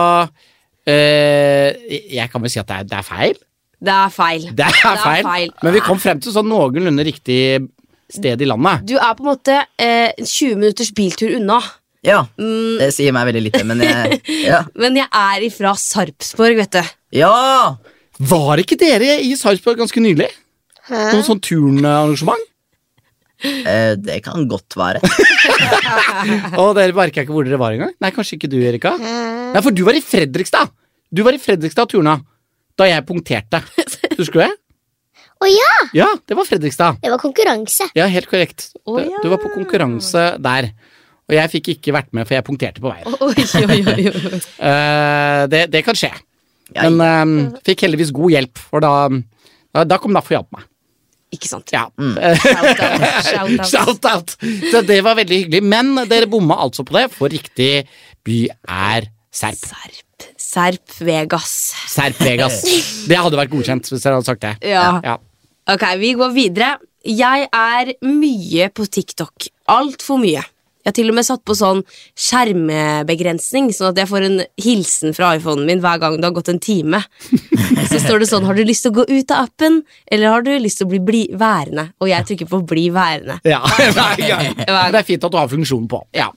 [0.87, 1.75] eh,
[2.15, 3.37] Jeg kan vel si at det er, det er feil.
[3.77, 4.45] Det er feil.
[4.57, 5.23] Det er, feil.
[5.27, 5.51] feil.
[5.61, 7.41] Men vi kom frem til sånn noenlunde riktig
[8.09, 8.87] sted i landet.
[8.89, 11.59] Du er på en måte eh, 20 minutters biltur unna.
[12.05, 14.63] Ja, Mm, det sier meg veldig lite, men jeg Ja!
[14.81, 16.83] men jeg er ifra Sarpsborg, vet du.
[17.17, 17.77] ja!
[18.19, 20.29] Var ikke dere i Sarpsborg ganske nylig?
[20.89, 21.01] Hæ?
[21.13, 22.41] Noe sånn turnarrangement?
[23.45, 24.97] Eh, det kan godt være.
[26.57, 27.91] Og dere merka ikke hvor dere var engang?
[28.01, 28.95] Nei, kanskje ikke du, Erika?
[28.97, 30.71] Nei, for du var i Fredrikstad!
[31.13, 32.17] Du var i Fredrikstad, Turna,
[32.77, 33.61] da jeg punkterte.
[34.17, 34.49] Husker du det?
[35.37, 35.69] Å ja!
[35.93, 36.97] Ja, det var Fredrikstad.
[37.03, 37.85] Det var konkurranse.
[37.95, 38.71] Ja, helt korrekt.
[38.81, 39.21] Å, Du- ja.
[39.21, 40.71] Du var på konkurranse der.
[41.27, 43.17] Og jeg fikk ikke vært med, for jeg punkterte på veien.
[43.19, 44.39] Oi, oi, oi.
[44.67, 46.13] Eh, det, det kan skje.
[46.77, 48.93] Men eh, fikk heldigvis god hjelp, for da,
[49.75, 50.65] da, da kom NAF og hjalp meg.
[51.35, 51.73] Ikke sant.
[51.75, 51.85] Ja.
[52.47, 53.03] Shout out.
[53.27, 53.67] Shout.
[53.67, 54.35] Shout out!
[54.71, 55.63] Så det var veldig hyggelig.
[55.67, 57.83] Men dere bomma altså på det, for riktig
[58.27, 59.59] by er Serp.
[59.59, 60.27] Serp.
[60.39, 61.51] Serp Vegas.
[61.91, 62.61] Serp Vegas.
[63.09, 64.53] Det hadde vært godkjent hvis dere hadde sagt det.
[64.71, 64.85] Ja.
[65.03, 65.17] Ja.
[65.69, 66.71] Ok, vi går videre.
[67.07, 69.49] Jeg er mye på TikTok.
[69.75, 70.41] Altfor mye.
[70.87, 71.81] Jeg har til og med satt på sånn
[72.15, 76.51] skjermbegrensning, sånn at jeg får en hilsen fra iPhonen min hver gang det har gått
[76.53, 77.01] en time.
[77.91, 80.45] Så står det sånn Har du lyst til å gå ut av appen, eller har
[80.47, 81.89] du lyst til å bli, bli værende?
[81.99, 83.35] Og jeg trykker på bli værende.
[83.43, 83.59] Ja,
[83.97, 84.55] hver gang.
[84.63, 85.99] Det er fint at du har funksjonen på.
[86.15, 86.29] Ja.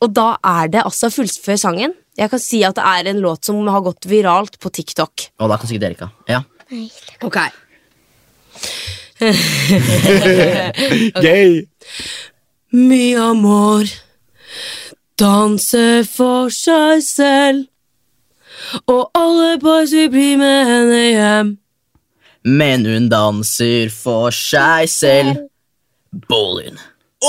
[0.00, 1.96] Og da er det altså fullfør sangen.
[2.20, 5.26] Jeg kan si at det er en låt som har gått viralt på TikTok.
[5.42, 6.12] Og da kan sikkert Erika.
[6.30, 6.44] Ja.
[7.26, 7.42] Ok
[11.20, 11.66] Gøy.
[12.72, 13.88] Mi amor
[15.18, 17.64] danser for seg selv.
[18.86, 21.50] Og alle boys vil bli med henne hjem.
[22.46, 25.48] Men hun danser for seg selv.
[26.28, 26.78] Ballin.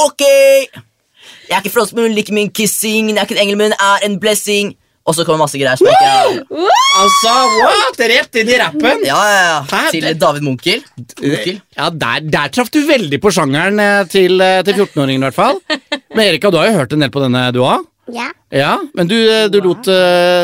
[0.06, 0.22] Ok!
[0.22, 3.10] Jeg er ikke frosk, men hun liker min kissing.
[3.10, 4.76] Jeg er ikke en engel, men hun er en blessing.
[5.12, 6.70] Og så kommer masse greier som ikke
[7.02, 8.00] Altså, what?
[8.12, 9.04] Rett inn i rappen.
[9.08, 9.82] Ja, ja, ja.
[9.92, 10.82] Til David Munkel.
[11.22, 11.58] Munkel.
[11.78, 15.38] Ja, Der, der traff du veldig på sjangeren eh, til, eh, til 14-åringen, i hvert
[15.38, 15.60] fall.
[16.16, 17.88] Men Erika, du har jo hørt en del på denne, du òg?
[18.12, 19.88] Ja, Ja, men du, eh, du, lot,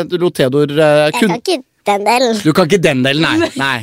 [0.08, 1.56] du lot Theodor kun jeg kan ikke
[1.88, 2.38] den delen.
[2.44, 3.50] Du kan ikke den delen, nei.
[3.64, 3.78] nei.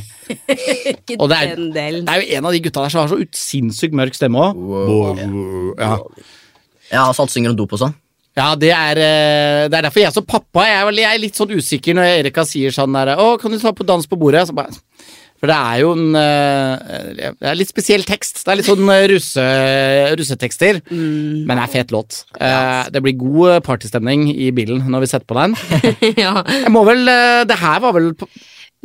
[0.89, 2.05] Ikke Og det er- den delen.
[2.07, 5.21] Det er jo en av de gutta der som har så sinnssykt mørk stemme òg.
[5.77, 5.97] Ja.
[6.91, 7.93] Ja, så alt synger om dop og sånn.
[8.35, 11.37] Ja, det er, eh, det er derfor jeg som pappa jeg er, jeg er litt
[11.39, 14.41] sånn usikker når Erika sier sånn der Å, kan du ta på dans på bordet?
[14.49, 14.75] Så bare,
[15.39, 18.41] for det er jo en eh, Det er litt spesiell tekst.
[18.43, 19.45] Det er litt sånn eh, russe,
[20.19, 20.81] russetekster.
[20.91, 22.21] Men det er fet låt.
[22.39, 25.55] Eh, det blir god partystemning i bilen når vi setter på den.
[26.25, 26.35] ja.
[26.65, 27.03] Jeg må vel
[27.47, 28.29] Det her var vel på-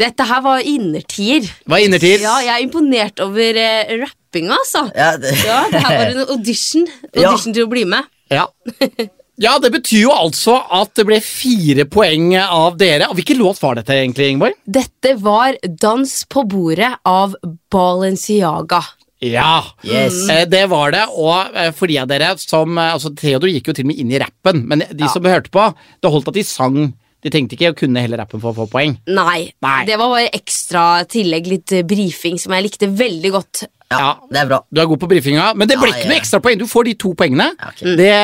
[0.01, 1.45] Dette her var innertier.
[1.69, 2.23] Var innertier?
[2.23, 4.87] Ja, jeg er imponert over uh, rappinga, altså.
[4.97, 6.87] Ja, det, Ja, det her var en audition.
[7.13, 7.33] Ja.
[7.33, 8.07] Audition til å bli med.
[8.33, 8.47] Ja.
[9.41, 13.09] ja, det betyr jo altså at det ble fire poeng av dere.
[13.11, 14.57] Og Hvilken låt var dette egentlig, Ingeborg?
[14.69, 17.37] Dette var Dans på bordet av
[17.73, 18.83] Balenciaga.
[19.21, 20.29] Ja, Yes.
[20.31, 21.03] eh, det var det.
[21.13, 23.99] Og eh, for de av dere som eh, altså Theodor gikk jo til og med
[24.01, 25.67] inn i rappen, men de som hørte på,
[26.01, 26.79] det holdt at de sang.
[27.21, 28.95] De tenkte ikke å kunne hele rappen for å få poeng.
[29.11, 29.81] Nei, Nei.
[29.89, 33.65] det var bare ekstra tillegg, litt eh, brifing, som jeg likte veldig godt.
[33.93, 34.61] ja, det er bra.
[34.71, 36.63] Du er god på brifinga, men det ble Ja, ikke noe ekstra ekstrapoeng.
[36.63, 37.51] Du får de to poengene.
[37.59, 37.97] Ja, okay.
[38.01, 38.15] det,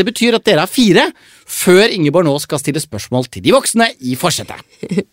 [0.00, 1.08] det betyr at dere har fire,
[1.48, 4.60] før Ingeborg nå skal stille spørsmål til de voksne i forsetet.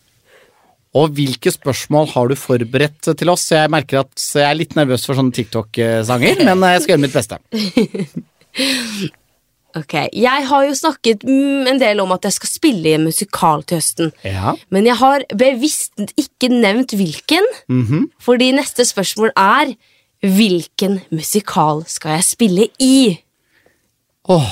[0.99, 3.45] Og hvilke spørsmål har du forberedt til oss?
[3.53, 7.13] Jeg merker at jeg er litt nervøs for sånne TikTok-sanger, men jeg skal gjøre mitt
[7.13, 7.37] beste.
[9.77, 13.05] Ok, Jeg har jo snakket mm, en del om at jeg skal spille i en
[13.05, 14.11] musikal til høsten.
[14.25, 14.55] Ja.
[14.73, 17.45] Men jeg har bevisst ikke nevnt hvilken,
[18.19, 19.75] fordi neste spørsmål er
[20.19, 23.13] Hvilken musikal skal jeg spille i?
[24.27, 24.49] Åh,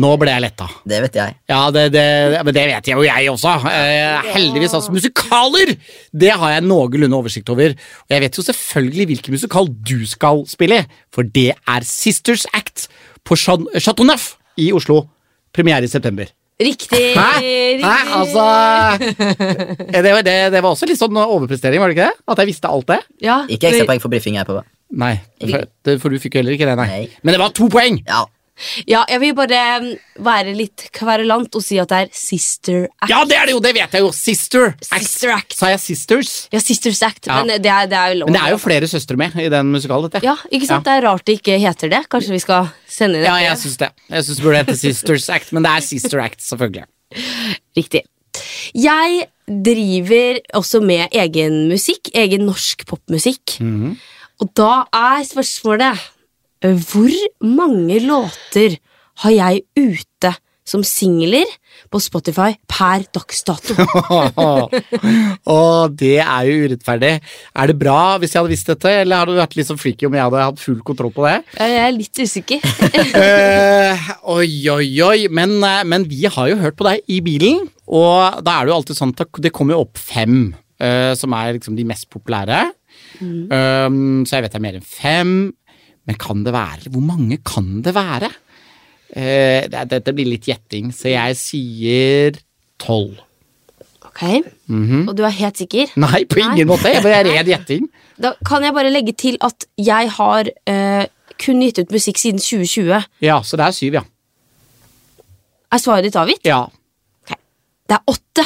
[0.00, 0.66] Nå ble jeg letta.
[0.88, 1.34] Det vet jeg.
[1.50, 2.04] Ja, det, det,
[2.46, 3.58] men det vet jeg jo jeg også.
[3.68, 4.92] Eh, heldigvis, altså.
[4.94, 5.74] Musikaler!
[6.16, 7.74] Det har jeg noenlunde oversikt over.
[7.76, 12.46] Og jeg vet jo selvfølgelig hvilken musikal du skal spille i, for det er Sisters
[12.56, 12.86] Act
[13.24, 15.04] på Chateau Neuf i Oslo.
[15.52, 16.30] Premiere i september.
[16.62, 17.14] Riktig!
[17.16, 17.30] Hæ?
[17.82, 17.94] Hæ?
[18.16, 18.42] Altså
[19.00, 22.22] eh, det, var- det, det var også litt sånn overprestering, var det ikke det?
[22.32, 23.00] At jeg visste alt det?
[23.24, 24.60] Ja, Ikke ekstrapoeng for briefing jeg på.
[25.02, 26.86] Nei, for, for du fikk jo heller ikke det, nei.
[26.92, 27.02] Nei.
[27.24, 27.98] Men det var to poeng!
[28.06, 28.24] Ja.
[28.86, 29.86] Ja, jeg vil bare mm,
[30.22, 33.08] være litt kverulant og si at det er Sister Act.
[33.10, 33.62] Ja, det er det jo!
[33.64, 34.10] Det vet jeg jo!
[34.14, 34.84] Sister Act.
[34.92, 35.56] Sister Act.
[35.56, 36.32] Sa jeg Sisters?
[36.52, 37.40] Ja, Sisters Act, Ja.
[37.40, 38.30] men det er, det er jo lov.
[38.30, 40.12] Men det er jo flere søstre med i den musikalen.
[40.22, 40.84] Ja, ikke sant?
[40.86, 42.02] Det er rart det ikke heter det.
[42.12, 43.90] Kanskje vi skal sende det Ja, jeg syns det.
[44.12, 46.86] Jeg syns det burde hete Sisters Act, men det er Sister Act, selvfølgelig.
[47.76, 48.04] Riktig.
[48.76, 53.58] Jeg driver også med egen musikk, egen norsk popmusikk.
[54.42, 56.00] Og da er spørsmålet
[56.62, 58.78] Hvor mange låter
[59.24, 60.30] har jeg ute
[60.62, 61.48] som singler
[61.90, 63.74] på Spotify per dags dato?
[65.56, 65.58] Å,
[65.90, 67.12] det er jo urettferdig.
[67.18, 70.06] Er det bra hvis jeg hadde visst dette, eller hadde du vært litt så freaky
[70.06, 71.36] om jeg hadde hatt full kontroll på det?
[71.58, 72.62] Jeg er litt usikker.
[73.18, 75.18] uh, oi, oi, oi.
[75.34, 78.72] Men, eh, men vi har jo hørt på deg i bilen, og da er det
[78.72, 82.06] jo alltid sånn at det kommer jo opp fem uh, som er liksom de mest
[82.12, 82.68] populære.
[83.22, 85.34] Um, så jeg vet det er mer enn fem.
[86.08, 88.30] Men kan det være Hvor mange kan det være?
[89.14, 92.38] Eh, dette blir litt gjetting, så jeg sier
[92.80, 93.18] tolv.
[94.08, 94.22] Ok,
[95.08, 95.92] Og du er helt sikker?
[96.00, 96.90] Nei, på ingen måte.
[96.92, 97.86] Jeg bare er ren gjetting.
[98.20, 101.04] Da kan jeg bare legge til at jeg har eh,
[101.40, 103.06] kun gitt ut musikk siden 2020.
[103.24, 104.04] Ja, så det er syv, ja.
[105.72, 106.44] Er svaret ditt avgitt?
[106.44, 106.66] Ja.
[107.92, 108.42] Det er åtte.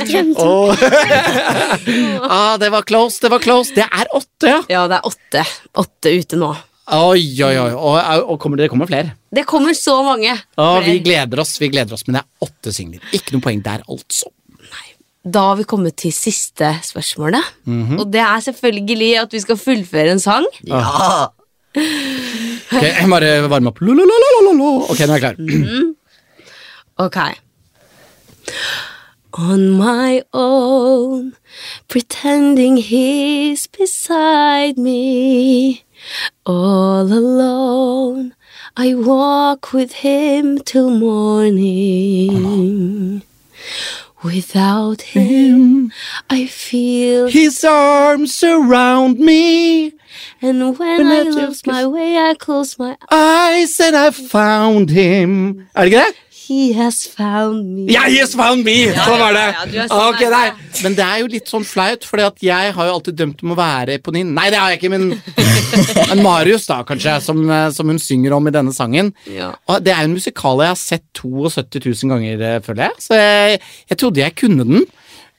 [0.00, 0.46] Skremte.
[2.30, 3.74] Ah, det var close, det var close.
[3.76, 4.60] Det er åtte, ja.
[4.70, 5.42] Ja, det er åtte.
[5.82, 6.50] Åtte ute nå.
[6.96, 7.70] Oi, oi, oi.
[7.76, 7.98] Og,
[8.32, 9.12] og kommer, det kommer flere.
[9.34, 10.32] Det kommer så mange.
[10.56, 12.06] Å, vi gleder oss, vi gleder oss.
[12.08, 13.04] Men det er åtte singler.
[13.16, 14.30] Ikke noe poeng der, altså.
[15.20, 17.44] Da har vi kommet til siste spørsmålet.
[18.00, 20.48] Og det er selvfølgelig at vi skal fullføre en sang.
[20.64, 21.28] Ja!
[21.76, 23.82] Ok, jeg bare varme opp.
[23.84, 25.36] Ok, nå er jeg klar.
[27.00, 27.16] Ok.
[29.32, 31.34] On my own,
[31.88, 35.84] pretending he's beside me.
[36.44, 38.34] All alone,
[38.76, 42.42] I walk with him till morning.
[44.22, 45.92] Without him,
[46.28, 47.28] I feel.
[47.28, 49.94] His arms around me,
[50.42, 54.90] And when When I I lose my way, I close my I said I found
[54.90, 55.66] him.
[55.74, 56.14] Are det ikke det?
[56.40, 57.84] He has found me.
[57.92, 58.76] Ja, has found me!
[58.96, 59.44] Sånn var det.
[59.52, 60.46] ja, du er så Ok, nei.
[60.84, 63.58] Men det er jo litt sånn flaut, for jeg har jo alltid dømt om å
[63.58, 64.30] være Eponin.
[64.36, 65.10] Nei, det har jeg ikke, men,
[66.12, 69.12] men Marius, da, kanskje, som, eh, som hun synger om i denne sangen.
[69.28, 69.50] Ja.
[69.68, 73.04] Og det er jo en musikal jeg har sett 72 000 ganger, eh, føler jeg.
[73.04, 73.60] Så jeg,
[73.92, 74.88] jeg trodde jeg kunne den.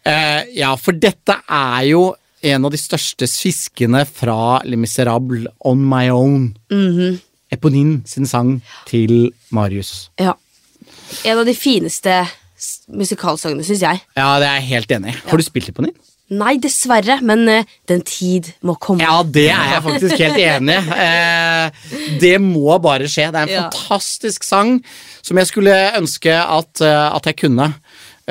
[0.02, 2.06] Uh, ja, for dette er jo
[2.52, 6.48] en av de største fiskene fra Le Miserable, On My Own.
[7.52, 8.56] Eponin sin sang
[8.90, 10.10] til Marius.
[10.22, 10.38] Ja.
[11.26, 12.20] En av de fineste
[12.94, 14.02] musikalsangene, syns jeg.
[14.18, 15.20] Ja, det er jeg helt enig i.
[15.30, 15.96] Har du spilt litt på den?
[16.32, 19.04] Nei, dessverre, men uh, den tid må komme.
[19.04, 20.94] Ja, det er jeg faktisk helt enig i.
[20.96, 23.26] Uh, det må bare skje.
[23.34, 23.64] Det er en Ja.
[23.68, 24.78] fantastisk sang
[25.22, 27.74] som jeg skulle ønske at, uh, at jeg kunne.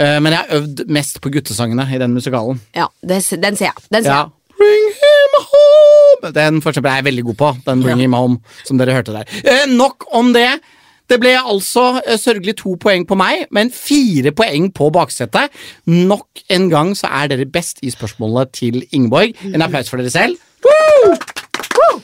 [0.00, 2.60] Men jeg har øvd mest på guttesangene i den musikalen.
[2.72, 3.82] Ja, det, den ser jeg.
[3.92, 4.20] Den ser Ja.
[4.22, 4.54] jeg.
[4.56, 6.30] Bring him home!
[6.32, 7.50] Den for eksempel er jeg veldig god på.
[7.66, 9.66] Den Bring him home, som dere hørte der.
[9.68, 10.46] Nok om det.
[11.10, 15.50] Det ble altså eh, sørgelig to poeng på meg, men fire poeng på baksetet.
[15.90, 19.34] Nok en gang så er dere best i spørsmålet til Ingeborg.
[19.50, 20.38] En applaus for dere selv.
[20.62, 21.16] Woo!
[21.74, 22.00] Woo!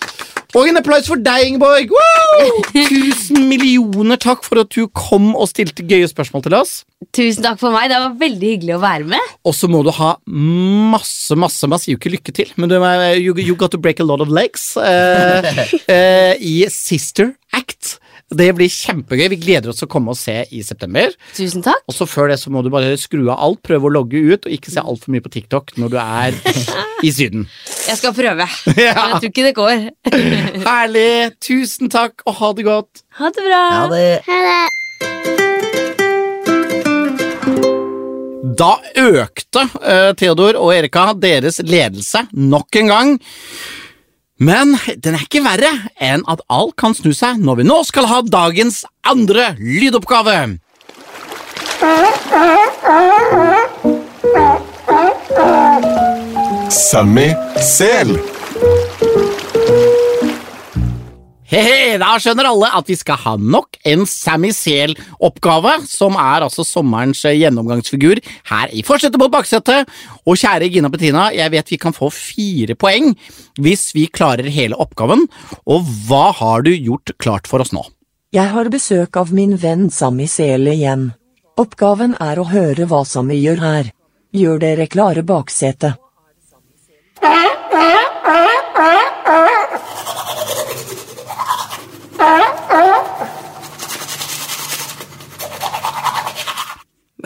[0.56, 1.92] Og en applaus for deg, Ingeborg!
[1.92, 2.62] Woo!
[2.72, 6.72] Tusen millioner takk for at du kom og stilte gøye spørsmål til oss.
[7.14, 7.90] Tusen takk for meg.
[7.92, 9.34] Det var veldig hyggelig å være med.
[9.46, 12.80] Og så må du ha masse, masse Man sier jo ikke lykke til, men du,
[13.20, 18.00] you, you got to break a lot of legs uh, uh, i Sister Act.
[18.26, 19.28] Det blir kjempegøy.
[19.30, 21.12] Vi gleder oss til å komme og se i september.
[21.36, 21.84] Tusen takk.
[21.86, 24.48] Og så før det så må du bare skru av alt, prøve å logge ut,
[24.48, 26.34] og ikke se altfor mye på TikTok når du er
[27.06, 27.46] i Syden.
[27.90, 28.48] Jeg skal prøve.
[28.86, 28.92] Ja.
[28.98, 29.76] Men jeg tror ikke det går.
[30.66, 31.36] Herlig!
[31.42, 33.04] Tusen takk, og ha det godt.
[33.20, 33.62] Ha det bra.
[33.76, 34.58] Ha det Ha det.
[38.56, 43.10] Da økte uh, Theodor og Erika deres ledelse nok en gang.
[44.38, 45.70] Men den er ikke verre
[46.02, 50.58] enn at alt kan snu seg når vi nå skal ha dagens andre lydoppgave.
[56.68, 57.30] Sammy
[57.64, 58.12] Sel.
[61.46, 66.64] He-he, da skjønner alle at vi skal ha nok en Sammy Sel-oppgave, som er altså
[66.66, 68.18] sommerens eh, gjennomgangsfigur
[68.50, 69.86] her i Forsetet mot baksetet.
[70.26, 73.12] Og kjære Gina Bettina, jeg vet vi kan få fire poeng
[73.62, 75.28] hvis vi klarer hele oppgaven.
[75.70, 77.84] Og hva har du gjort klart for oss nå?
[78.34, 81.12] Jeg har besøk av min venn Sammy Sele igjen.
[81.56, 83.92] Oppgaven er å høre hva Sammy gjør her.
[84.34, 86.02] Gjør dere klare baksetet.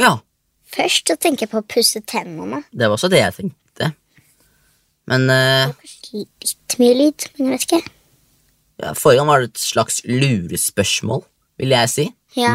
[0.00, 0.16] Ja,
[0.70, 2.60] Først å tenker jeg på å pusse tennene.
[2.70, 3.88] det var også det jeg tenkte.
[5.10, 5.72] Men eh,
[6.14, 7.80] Litt mye lyd, men jeg vet ikke.
[8.84, 11.24] ja, forrige gang var det et slags lurespørsmål,
[11.58, 12.06] vil jeg si.
[12.38, 12.52] Ja.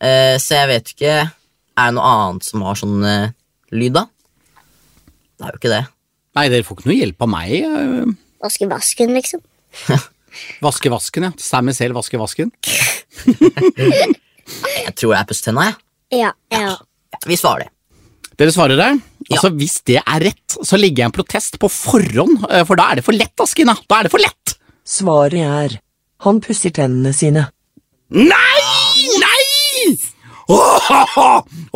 [0.00, 3.28] Eh, så jeg vet ikke Er det noe annet som har sånn uh,
[3.76, 4.06] lyd, da?
[5.36, 5.82] Det er jo ikke det.
[6.38, 7.48] Nei, dere får ikke noe hjelp av meg.
[8.42, 9.44] Vaske vasken, liksom.
[10.64, 11.32] Vaske vasken, ja.
[11.38, 12.50] Sammy selv vaske vasken.
[14.88, 15.76] Jeg tror jeg er pusse tenna, jeg.
[16.22, 16.60] Ja, ja.
[16.64, 16.76] Ja,
[17.26, 17.72] vi svarer det.
[18.38, 18.90] Dere svarer det?
[19.32, 22.92] Altså, Hvis det er rett, så legger jeg en protest på forhånd, eh, for da
[22.92, 23.74] er det for lett, Askina.
[23.90, 24.54] Da er det for lett!
[24.86, 25.78] Svaret er
[26.24, 27.44] han pusser tennene sine.
[28.14, 28.62] Nei!
[29.22, 29.90] Nei!
[30.48, 30.88] Åh,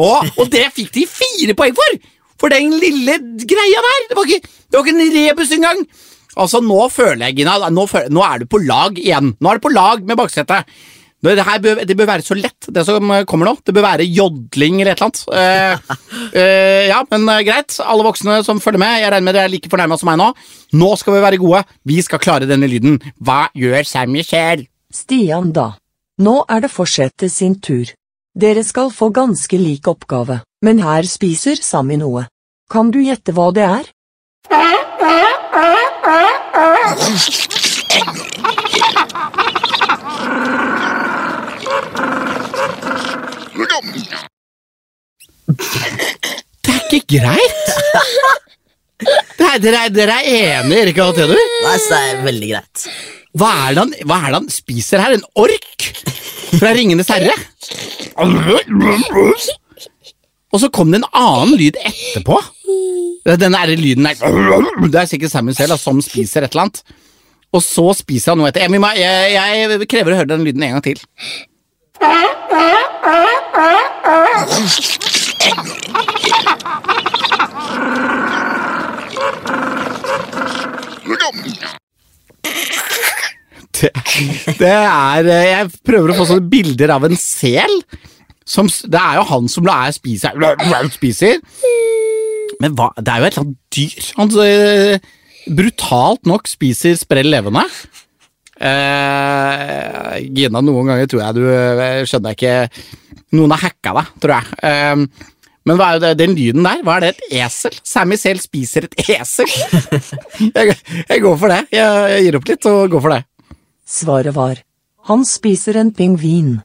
[0.01, 1.99] åh, og det fikk de fire poeng for!
[2.41, 4.09] For den lille greia der!
[4.09, 5.85] Det var ikke, det var ikke en rebus engang!
[6.33, 9.35] Altså, nå føler jeg, Gina, nå, føler, nå er du på lag igjen.
[9.37, 10.71] Nå er du på lag med baksetet.
[11.23, 13.55] Det, her bør, det bør være så lett, det som eh, kommer nå.
[13.63, 15.21] Det bør være jodling eller et eller annet.
[15.31, 15.75] Uh,
[16.35, 17.77] uh, ja, men uh, greit.
[17.79, 20.33] Alle voksne som følger med, jeg regner med dere er like fornærma som meg nå.
[20.83, 21.63] Nå skal vi være gode.
[21.87, 22.99] Vi skal klare denne lyden.
[23.23, 24.67] Hva gjør Sammy selv?
[24.93, 25.69] Stian da.
[26.23, 27.87] Nå er det forsetet sin tur.
[28.35, 32.27] Dere skal få ganske lik oppgave, men her spiser Sammy noe.
[32.73, 33.85] Kan du gjette hva det er?
[46.63, 47.65] Det er ikke greit!
[49.63, 51.41] Dere er, er, er enige, Erik og Theodor?
[51.65, 52.85] Nei, så det er veldig greit.
[53.39, 55.17] Hva er, det han, hva er det han spiser her?
[55.17, 55.87] En ork?
[56.53, 57.35] Fra Ringenes herre?
[60.53, 62.37] Og så kom det en annen lyd etterpå.
[63.41, 64.19] Denne er lyden der
[64.91, 66.83] Det er sikkert Samuel selv som spiser et eller annet.
[67.53, 68.65] Og så spiser han noe etter.
[68.65, 71.01] Jeg, jeg, jeg krever å høre den lyden en gang til.
[83.83, 83.91] Det,
[84.59, 87.81] det er eh, Jeg prøver å få sånne bilder av en sel.
[88.47, 90.39] Som, det er jo han som er spiser,
[90.99, 91.41] spiser.
[92.63, 94.11] Men hva, det er jo et eller annet dyr.
[94.19, 95.11] Han eh,
[95.59, 97.65] brutalt nok spiser sprell levende.
[98.63, 102.57] Eh, Gina, noen ganger tror jeg du eh, skjønner ikke
[103.35, 104.59] Noen har hacka deg, tror jeg.
[104.69, 105.31] Eh,
[105.63, 106.83] men hva er det, den lyden der?
[106.85, 107.11] Hva er det?
[107.31, 107.77] Et esel?
[107.87, 109.49] Sammy selv spiser et esel?
[110.59, 110.77] jeg,
[111.09, 111.61] jeg går for det.
[111.73, 113.21] Jeg, jeg gir opp litt og går for det.
[113.89, 114.61] Svaret var
[115.09, 116.57] Han spiser en pingvin.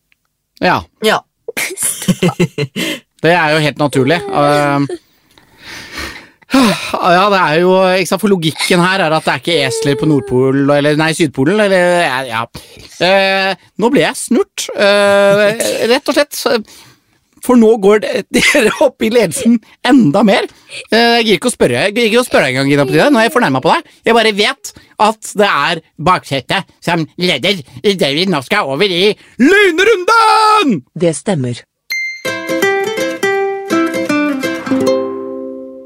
[0.64, 1.22] Ja, Ja.
[3.24, 4.20] det er jo helt naturlig.
[4.22, 4.98] Eh,
[6.56, 9.98] ja, det er jo ikke sant, For logikken her er at det er ikke esler
[10.00, 12.44] på Nordpolen Eller nei, Sydpolen, eller ja.
[13.04, 15.60] Eh, nå ble jeg snurt, eh,
[15.92, 16.40] rett og slett.
[17.46, 18.02] For nå går
[18.38, 20.48] dere opp i ledelsen enda mer.
[20.90, 23.12] Eh, jeg gir ikke å spørre Jeg gir ikke å spørre engang, Gina Petrine.
[23.14, 23.96] Nå er jeg fornærma på deg.
[24.08, 24.74] Jeg bare vet
[25.08, 29.12] at det er baksetet som leder idet vi nå skal over i
[29.44, 30.80] lynrunden!
[30.98, 31.62] Det stemmer.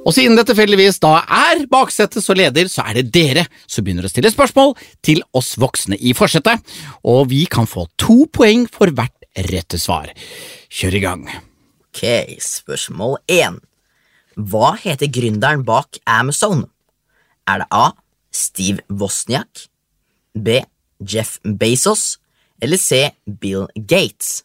[0.02, 4.08] Og siden det tilfeldigvis da er baksetet som leder, så er det dere som begynner
[4.08, 4.74] å stille spørsmål
[5.06, 6.64] til oss voksne i forsetet,
[7.06, 9.14] og vi kan få to poeng for hvert
[9.52, 10.10] rette svar.
[10.74, 11.28] Kjør i gang.
[11.92, 12.02] Ok,
[12.42, 13.60] spørsmål 1.
[14.42, 16.66] Hva heter gründeren bak Amazon?
[17.46, 17.92] Er det A.
[18.32, 19.68] Steve Wozniak,
[20.34, 20.62] B.
[21.04, 22.16] Jeff Bezos
[22.62, 23.10] eller C.
[23.26, 24.42] Bill Gates?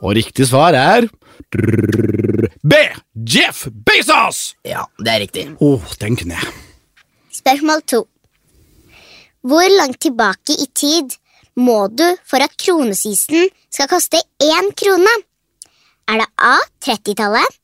[0.00, 1.06] Og riktig svar er
[2.62, 2.76] B.
[3.14, 4.54] Jeff Bezos!
[4.64, 5.46] Ja, det er riktig.
[5.60, 6.52] Å, den kunne jeg.
[7.40, 8.04] Spørsmål to.
[9.40, 11.16] Hvor langt tilbake i tid
[11.60, 15.14] må du for at kronesisen skal koste én krone?
[16.10, 17.60] Er det A 30-tallet,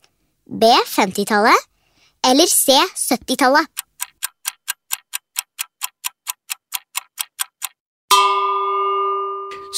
[0.46, 1.66] B 50-tallet
[2.26, 3.66] eller C 70-tallet?–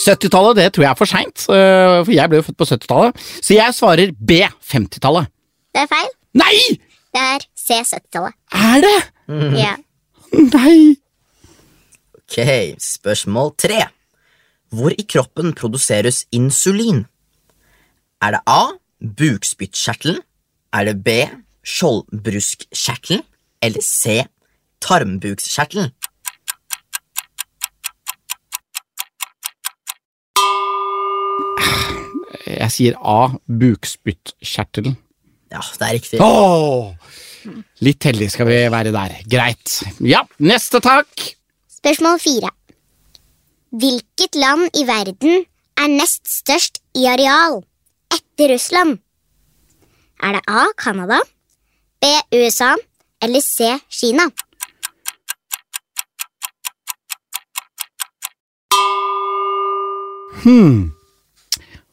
[0.04, 3.26] 70-tallet det tror jeg er for seint, for jeg ble jo født på 70-tallet.
[3.42, 4.38] Så jeg svarer B.
[4.70, 5.28] 50-tallet.
[5.74, 6.10] Det er feil.
[6.38, 6.54] Nei!
[7.14, 8.36] Det er C 70-tallet.
[8.54, 8.96] Er det?
[9.58, 9.74] Ja.
[10.38, 10.96] Nei!
[12.18, 12.38] Ok,
[12.84, 13.86] spørsmål tre.
[14.68, 17.06] Hvor i kroppen produseres insulin?
[18.20, 18.62] Er det A.
[18.98, 20.20] Bukspyttkjertelen?
[20.76, 21.14] Er det B.
[21.64, 23.22] Skjoldbruskkjertelen?
[23.64, 24.24] Eller C.
[24.84, 25.94] Tarmbukskjertelen?
[32.48, 33.34] Jeg sier A.
[33.46, 34.96] Bukspyttkjertelen.
[35.52, 36.20] Ja, det er riktig.
[36.20, 36.94] Åh!
[37.84, 39.14] Litt heldige skal vi være der.
[39.30, 39.78] Greit.
[40.04, 41.28] Ja, neste takk.
[41.78, 42.50] Spørsmål fire.
[43.78, 45.44] Hvilket land i verden
[45.78, 47.60] er nest størst i areal
[48.12, 48.98] etter Russland?
[50.24, 50.66] Er det A.
[50.76, 51.20] Canada,
[52.02, 52.10] B.
[52.34, 52.74] USA
[53.22, 53.78] eller C.
[53.88, 54.28] Kina?
[60.42, 60.97] Hmm.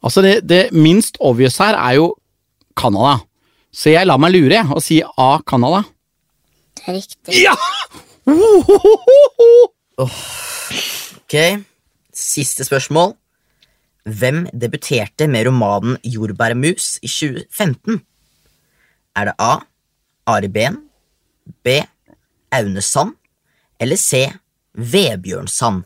[0.04, 2.14] Altså, det, det minst obvious her er jo
[2.76, 3.18] Canada.
[3.72, 5.38] Så jeg lar meg lure og si A.
[5.48, 5.82] Canada.
[6.76, 7.42] Det er riktig.
[7.42, 7.54] Ja!
[9.96, 11.34] Ok,
[12.16, 13.14] Siste spørsmål.
[14.06, 18.00] Hvem debuterte med romanen Jordbærmus i 2015?
[19.16, 19.56] Er det A.
[20.26, 20.76] Ari Behn,
[21.64, 21.68] B.
[22.52, 23.14] Aune Sand
[23.80, 24.24] eller C.
[24.74, 25.82] Vebjørn Sand?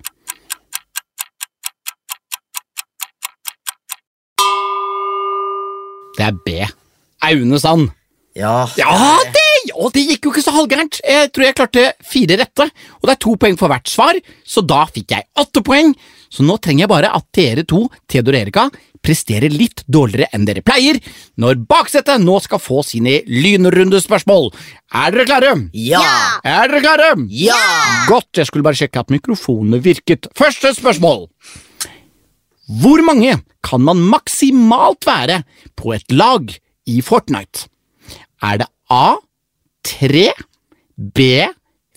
[6.20, 6.60] Det er B.
[7.30, 7.88] Aune Sand.
[8.36, 8.92] Ja, Ja,
[9.34, 11.00] det, og det gikk jo ikke så halvgærent.
[11.02, 12.66] Jeg tror jeg klarte fire rette,
[13.00, 15.90] og det er to poeng for hvert svar, så da fikk jeg åtte poeng.
[16.30, 18.66] Så nå trenger jeg bare at dere to, Theodor og Erika,
[19.02, 20.98] presterer litt dårligere enn dere pleier
[21.40, 24.50] når baksetet nå skal få sine lynrundespørsmål.
[24.94, 25.54] Er dere klare?
[25.74, 26.04] Ja!
[26.44, 27.10] Er dere klare?
[27.32, 27.58] Ja!
[28.10, 30.28] Godt, jeg skulle bare sjekke at mikrofonene virket.
[30.38, 31.26] Første spørsmål.
[32.70, 33.34] Hvor mange
[33.66, 35.42] kan man maksimalt være
[35.76, 36.52] på et lag
[36.86, 37.66] i Fortnite?
[38.42, 39.16] Er det A
[39.84, 40.28] 3,
[41.14, 41.26] B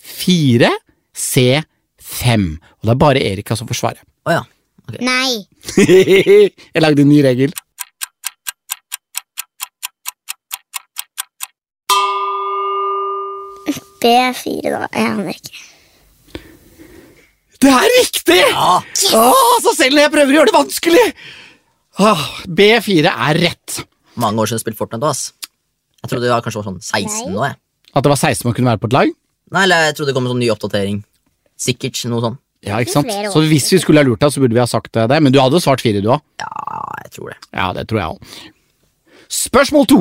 [0.02, 0.70] 4,
[1.14, 1.62] C
[2.00, 2.48] 5?
[2.80, 4.02] Og det er bare Erika som får svare.
[4.26, 4.42] Å ja.
[5.00, 5.46] Nei.
[6.74, 7.54] jeg lagde en ny regel.
[14.04, 14.88] B4, da.
[14.92, 15.73] Jeg aner ikke.
[17.62, 18.40] Det er riktig!
[18.50, 18.80] Ja!
[19.18, 21.04] Åh, så selv når jeg prøver å gjøre det vanskelig!
[22.04, 22.22] Åh,
[22.58, 23.80] B4 er rett.
[24.20, 25.10] Mange år siden jeg spilte Fortnite.
[25.10, 25.28] Ass.
[26.02, 27.44] Jeg trodde det var kanskje var sånn 16 nå.
[27.46, 27.58] jeg.
[27.94, 29.12] At det var 16 man kunne være på et lag?
[29.54, 30.98] Nei, eller jeg trodde det kom en sånn ny oppdatering.
[31.64, 32.40] Sikkert noe sånn.
[32.64, 33.12] Ja, ikke sant?
[33.32, 35.20] Så hvis vi skulle ha lurt deg, så burde vi ha sagt det.
[35.22, 36.22] Men du hadde svart fire, du òg.
[36.40, 36.50] Ja,
[37.04, 37.38] jeg tror det.
[37.52, 38.52] Ja, det tror jeg òg.
[39.34, 40.00] Spørsmål to.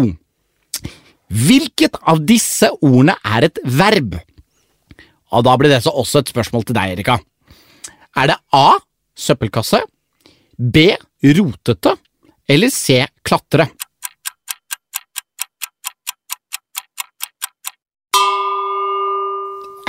[1.34, 4.16] Hvilket av disse ordene er et verb?
[5.34, 7.18] Og da blir det så også et spørsmål til deg, Erika.
[8.16, 8.80] Er det A.
[9.16, 9.80] Søppelkasse,
[10.58, 10.88] B.
[11.38, 11.96] Rotete
[12.50, 13.06] eller C.
[13.24, 13.68] Klatre?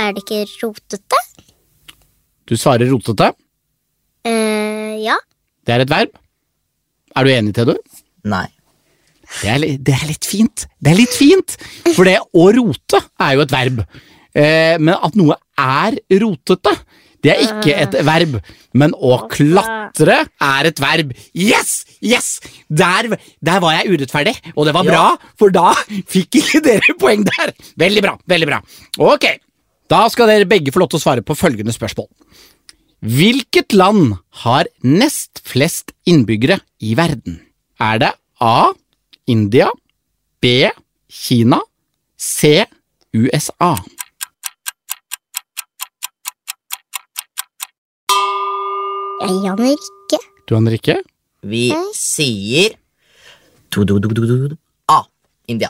[0.03, 1.19] Er det ikke rotete?
[2.45, 3.31] Du svarer rotete.
[4.27, 5.15] eh ja.
[5.65, 6.17] Det er et verb.
[7.15, 7.77] Er du enig, Theodor?
[8.25, 8.47] Nei.
[9.41, 10.65] Det er, li- det er litt fint.
[10.79, 11.55] Det er litt fint,
[11.95, 13.79] for det å rote er jo et verb.
[14.35, 16.75] Eh, men at noe er rotete,
[17.25, 18.35] det er ikke et verb.
[18.77, 21.13] Men å klatre er et verb.
[21.33, 21.79] Yes!
[22.05, 22.35] Yes!
[22.69, 23.09] Der,
[23.41, 25.05] der var jeg urettferdig, og det var bra,
[25.39, 25.73] for da
[26.11, 27.55] fikk ikke dere poeng der.
[27.81, 28.13] Veldig bra.
[28.29, 28.61] veldig bra.
[29.01, 29.25] Ok,
[29.91, 32.09] da skal dere begge få lov til å svare på følgende spørsmål.
[33.05, 34.15] Hvilket land
[34.45, 37.41] har nest flest innbyggere i verden?
[37.81, 38.71] Er det A.
[39.27, 39.71] India,
[40.41, 40.69] B.
[41.09, 41.59] Kina,
[42.17, 42.65] C.
[43.15, 43.75] USA?
[49.21, 50.19] Jeg aner ikke.
[50.47, 50.97] Du aner ikke?
[51.45, 52.75] Vi sier
[53.71, 54.55] du, du, du, du, du, du.
[54.91, 55.01] A.
[55.51, 55.69] India.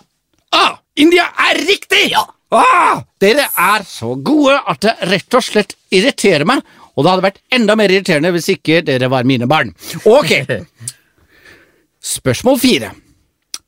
[0.53, 0.77] A.
[0.95, 2.07] India er riktig!
[2.13, 2.23] Ja.
[2.53, 6.61] Ah, dere er så gode at det rett og slett irriterer meg,
[6.95, 9.73] og det hadde vært enda mer irriterende hvis ikke dere var mine barn.
[10.07, 10.31] Ok,
[12.15, 12.91] spørsmål fire.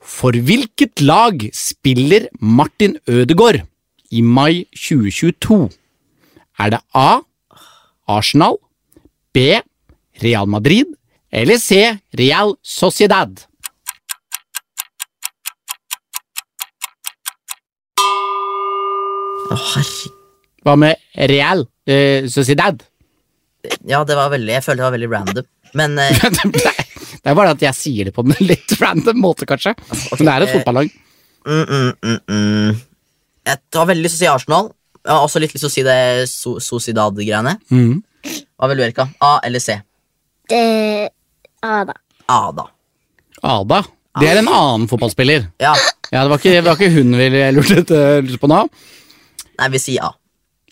[0.07, 3.65] For hvilket lag spiller Martin Ødegaard
[4.13, 5.65] i mai 2022?
[6.63, 7.09] Er det A.
[8.07, 8.55] Arsenal,
[9.37, 9.61] B.
[10.13, 10.85] Real Madrid
[11.31, 11.97] eller C.
[12.09, 13.35] Real Sociedad?
[19.45, 20.15] Å, herregud.
[20.65, 20.97] Hva med
[21.29, 22.81] Real eh, Sociedad?
[23.85, 25.47] Ja, det var veldig Jeg føler det var veldig random.
[25.77, 26.17] Men eh,
[26.57, 29.77] det er bare at jeg sier det på en litt random måte, kanskje.
[30.17, 30.97] Men det er et fotballag.
[31.45, 32.83] mm, mm, mm, mm.
[33.53, 34.73] Jeg har veldig lyst til å si Arsenal.
[35.05, 36.01] Jeg har også litt lyst til å si det
[36.33, 37.59] so Sociedad-greiene.
[37.69, 37.99] Mm.
[38.57, 39.07] Hva vil du, Erika?
[39.21, 39.75] A eller C?
[40.49, 41.09] Det,
[41.63, 41.93] Ada.
[42.27, 42.67] Ada.
[43.45, 43.81] Ada.
[44.17, 45.49] Det er en annen fotballspiller.
[45.61, 45.75] Ja.
[46.09, 48.63] Ja, Det var ikke, det var ikke hun vi lurte, lurte på nå.
[49.57, 50.13] Nei, vi sier A.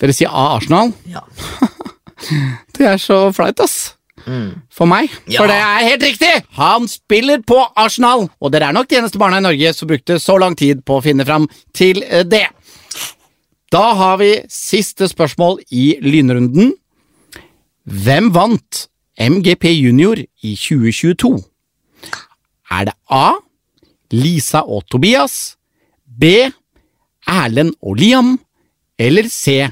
[0.01, 0.93] Dere sier A Arsenal.
[1.09, 1.21] Ja.
[2.75, 3.93] Det er så flaut, ass.
[4.25, 4.63] Mm.
[4.73, 5.11] For meg.
[5.29, 5.41] Ja.
[5.43, 6.31] For det er helt riktig!
[6.57, 8.25] Han spiller på Arsenal!
[8.41, 10.97] Og dere er nok de eneste barna i Norge som brukte så lang tid på
[10.97, 12.47] å finne fram til eh, det.
[13.75, 16.73] Da har vi siste spørsmål i lynrunden.
[17.85, 18.87] Hvem vant
[19.21, 21.37] MGP Junior i 2022?
[22.73, 23.37] Er det A.
[24.09, 25.53] Lisa og Tobias,
[26.05, 26.49] B.
[27.29, 28.39] Erlend og Liam,
[28.97, 29.69] eller C.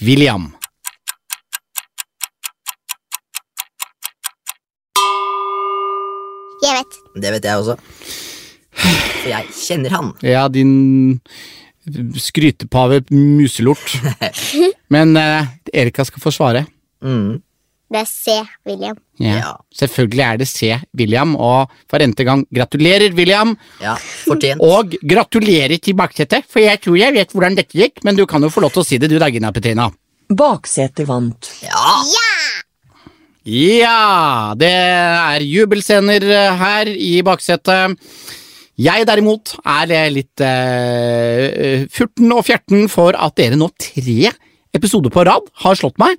[0.00, 0.48] William?
[6.64, 7.00] Jeg vet.
[7.20, 7.76] Det vet jeg også.
[8.72, 10.12] For jeg kjenner han.
[10.24, 11.20] Ja, din
[12.16, 13.98] skrytepave muselort.
[14.94, 16.64] Men eh, Erika skal få svare.
[17.02, 17.40] Mm.
[17.92, 18.34] Det er C,
[18.64, 18.96] William.
[19.20, 19.34] Ja.
[19.36, 19.50] Ja.
[19.76, 23.52] Selvfølgelig er det C, William, og for n-te gang gratulerer, William.
[23.82, 24.64] Ja, fortjent.
[24.72, 28.40] Og gratulerer til baksetet, for jeg tror jeg vet hvordan dette gikk, men du kan
[28.40, 29.90] jo få lov til å si det, du da, Gina Petrina.
[30.32, 31.50] Baksetet vant.
[31.66, 31.98] Ja!
[33.42, 37.98] Ja, det er jubelscener eh, her i baksetet.
[38.78, 44.30] Jeg derimot er litt eh, furten og fjerten for at dere nå tre
[44.72, 46.16] episoder på rad har slått meg.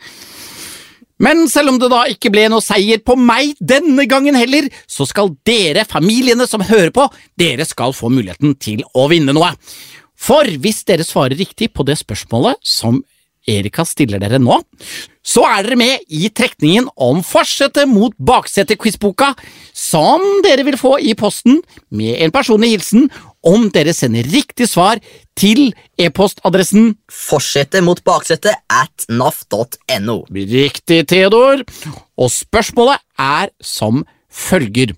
[1.22, 5.06] Men selv om det da ikke ble noe seier på meg denne gangen heller, så
[5.10, 7.08] skal dere, familiene som hører på,
[7.40, 9.54] dere skal få muligheten til å vinne noe.
[10.18, 13.02] For hvis dere svarer riktig på det spørsmålet som
[13.50, 14.56] Erika stiller dere nå,
[15.24, 19.34] så er dere med i trekningen om forsetet mot baksetet-quizboka,
[19.76, 21.60] som dere vil få i posten
[21.92, 23.10] med en personlig hilsen
[23.44, 25.02] om dere sender riktig svar
[25.40, 30.18] til e-postadressen Fortsette mot baksetet at naf.no.
[30.32, 31.66] Riktig, Theodor.
[32.18, 34.96] Og spørsmålet er som følger.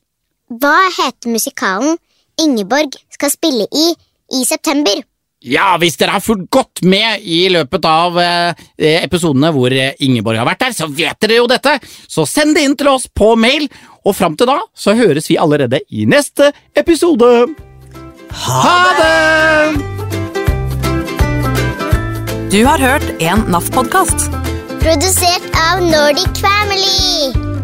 [0.49, 1.97] Hva heter musikalen
[2.41, 3.91] Ingeborg skal spille i
[4.35, 5.03] i september?
[5.45, 8.63] Ja, hvis dere har fulgt godt med i løpet av eh,
[9.03, 11.75] episodene hvor eh, Ingeborg har vært der, så vet dere jo dette.
[12.09, 13.67] Så send det inn til oss på mail,
[14.05, 17.29] og fram til da så høres vi allerede i neste episode.
[18.35, 19.79] Ha det!
[22.51, 24.29] Du har hørt en NAF-podkast.
[24.79, 27.54] Produsert av Nordic Family.